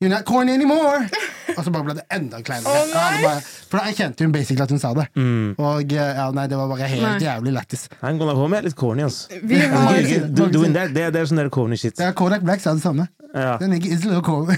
[0.00, 1.08] you're not corny anymore.
[1.58, 2.70] Og så bare ble det enda kleinere.
[2.70, 2.88] Å.
[2.94, 5.08] Ja, bare- For da erkjente hun basically at hun sa det.
[5.18, 5.54] mm.
[5.58, 7.18] Og eh, ja, nei, det var bare helt Nei.
[7.26, 7.88] jævlig lættis.
[8.00, 9.26] I'm gonna home er litt corny, ass.
[9.42, 9.98] Vi har,
[10.30, 11.98] Do, doing that, det, det er sånn der corny shit.
[11.98, 13.08] Ja, Kodak Black sa det samme.
[13.34, 13.58] Ja.
[13.60, 14.56] Den ikke is little corny.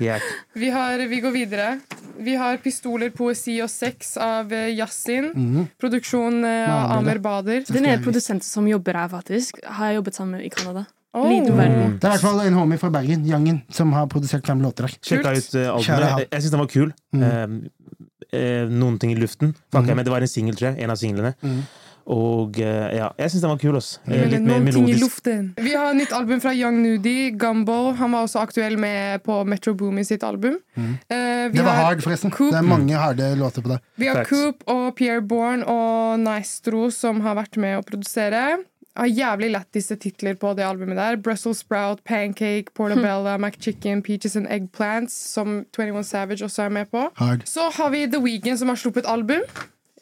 [0.00, 0.20] Yeah.
[0.54, 1.80] vi har Vi går videre.
[2.18, 5.68] Vi har 'Pistoler, poesi og sex' av eh, Yasin.
[5.80, 7.64] Produksjon eh, av Amer Bader.
[7.68, 9.58] Den er produsent som jobber her, faktisk.
[9.66, 10.86] Har jeg jobbet sammen med i Canada.
[11.14, 11.30] Oh.
[11.30, 14.88] Det er i hvert fall en homie fra Bergen, Jangen, som har produsert fem låter
[14.88, 14.96] der.
[14.98, 16.08] Sjekka ut uh, albumet.
[16.24, 16.90] Jeg, jeg syns den var kul.
[17.14, 17.22] Mm.
[17.28, 17.94] Eh,
[18.34, 19.54] eh, noen ting i luften.
[19.70, 19.94] Fuck mm.
[19.94, 20.82] Men Det var en singel, tror jeg.
[20.82, 21.34] En av singlene.
[21.44, 21.62] Mm.
[22.04, 23.76] Og eh, ja, jeg syns den var kul.
[23.78, 24.02] Også.
[24.04, 25.04] Eh, litt mer noen ting i melodisk.
[25.06, 25.46] luften.
[25.64, 27.78] Vi har nytt album fra Young Nudi, Gumbo.
[27.96, 30.58] Han var også aktuell med på Metro Boomy sitt album.
[30.76, 31.52] Eh, vi Mm.
[31.54, 32.30] Det var hard, forresten.
[32.30, 32.52] Coop.
[32.52, 33.78] Det er mange harde låter på det.
[33.96, 34.24] Vi har.
[34.24, 38.64] Coop og Pierre Bourne og Naistro som har vært med å produsere.
[38.96, 41.16] Har jævlig lættiste titler på det albumet der.
[41.16, 47.08] Brussels Sprout, Pancake, Portobella, McChicken, Peaches and Eggplants, som 21 Savage også er med på.
[47.18, 47.42] Hard.
[47.50, 49.42] Så har vi The Weeknd som har sluppet album.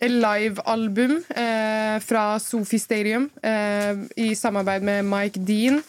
[0.02, 5.82] Live-album eh, fra Sofi Stadium eh, i samarbeid med Mike Dean.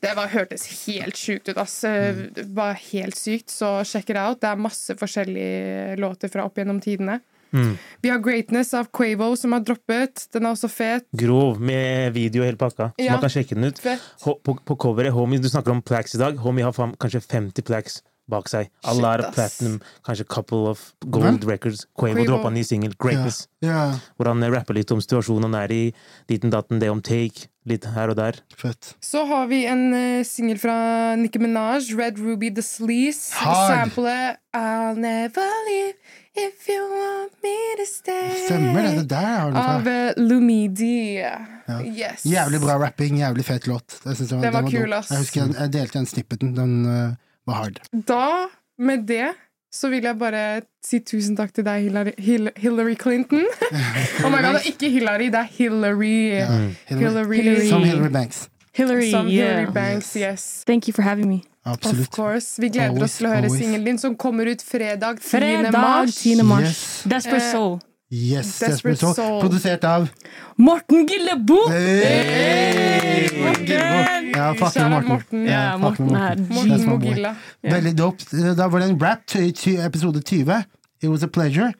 [0.00, 1.58] Det var, hørtes helt sjukt ut.
[1.58, 1.82] ass.
[1.84, 4.40] Eh, Det var helt sykt, så sjekk det out.
[4.40, 7.18] Det er masse forskjellige låter fra opp gjennom tidene.
[7.52, 7.76] Mm.
[8.02, 10.26] Vi har Greatness av Quavo som har droppet.
[10.32, 11.06] Den er også fet.
[11.16, 12.92] Grov, med video og hele pakka.
[12.98, 13.12] Så Ja.
[13.16, 13.80] man kan sjekke den ut.
[14.22, 16.36] På, på coveret, Homie, Du snakker om plaques i dag.
[16.38, 18.68] Homie har fam, kanskje 50 plaques bak seg.
[18.86, 21.84] A Shit, lot of platinum, kanskje couple of gold records.
[21.98, 22.26] Quavo, Quavo.
[22.28, 23.48] droppa ny singel, Greatness.
[23.60, 25.92] Ja, Hvor han eh, rapper litt om situasjonen han er i.
[26.30, 27.48] Ditten datten, det om take.
[27.66, 28.38] Litt her og der.
[28.56, 28.94] fett.
[29.02, 33.34] Så har vi en uh, singel fra Nicki Minaj, Red Ruby The Sleaze.
[33.34, 35.94] Samplet I'll never leave
[36.46, 38.46] if you want me to stay.
[38.46, 38.94] Stemmer det.
[38.98, 39.96] Det der har du Av fra.
[40.08, 41.18] uh, Lumidi.
[41.84, 42.24] Yes.
[42.26, 44.00] Jævlig bra rapping, jævlig fet låt.
[44.06, 45.10] Jeg synes var, var kul, ass.
[45.10, 46.56] Jeg husker jeg, jeg delte den snippeten.
[46.56, 47.14] Den uh,
[47.46, 47.80] var hard.
[48.08, 48.26] Da,
[48.78, 49.28] med det,
[49.72, 53.44] så vil jeg bare si tusen takk til deg, Hillary, Hill, Hillary Clinton.
[54.24, 56.16] oh my god, det er ikke Hillary, det er Hillary.
[56.32, 56.70] Yeah.
[56.88, 57.36] Hillary.
[57.42, 57.68] Hillary.
[57.68, 58.48] Som Hillary Banks.
[58.72, 60.64] Hillary, Som Hillary Banks, Banks, yes.
[60.66, 61.42] Thank you for having me.
[61.66, 62.56] Of course.
[62.62, 65.28] Vi gleder Always, oss til å høre singelen din, som kommer ut fredag 10.
[65.28, 66.16] Fredag mars.
[66.22, 66.42] 10.
[66.48, 66.64] mars.
[66.64, 67.02] Yes.
[67.04, 67.80] Desperate Eh, Soul.
[68.10, 69.14] Yes, Desperate Desperate Soul.
[69.14, 69.40] Soul.
[69.44, 70.08] Produsert av
[70.58, 71.60] Morten Gillebo!
[71.70, 73.28] Hey!
[73.38, 74.32] Morten!
[74.34, 75.08] Ja, fuck med Morten.
[75.08, 75.44] Morten.
[75.46, 76.48] Ja, fuck Morten Morten.
[76.48, 76.88] Morten.
[76.88, 77.34] Mogilla.
[77.62, 78.24] Veldig dope.
[78.56, 80.64] Da var det en rap episode 20.
[81.02, 81.72] It was a pleasure.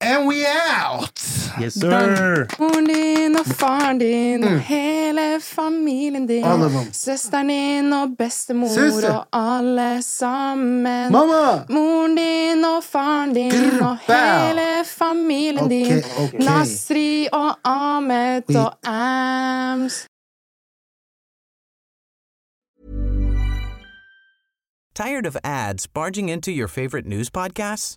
[0.00, 1.20] And we out!
[1.60, 2.46] Yes, sir!
[2.58, 6.44] Moren din og faren din og hele familien din.
[6.44, 6.50] Mm.
[6.50, 6.92] Alle dem.
[6.92, 9.14] Søsteren din og bestemor Søster.
[9.14, 9.26] og
[9.58, 11.12] alle sammen.
[11.12, 11.64] Mamma!
[11.68, 16.02] Moren din og faren din Grr, og hele familien Ok, din.
[16.18, 16.32] ok.
[16.44, 20.06] Nasri og Ahmed We- og Ams.
[24.94, 27.96] Tired of ads barging into your favorite news podcasts?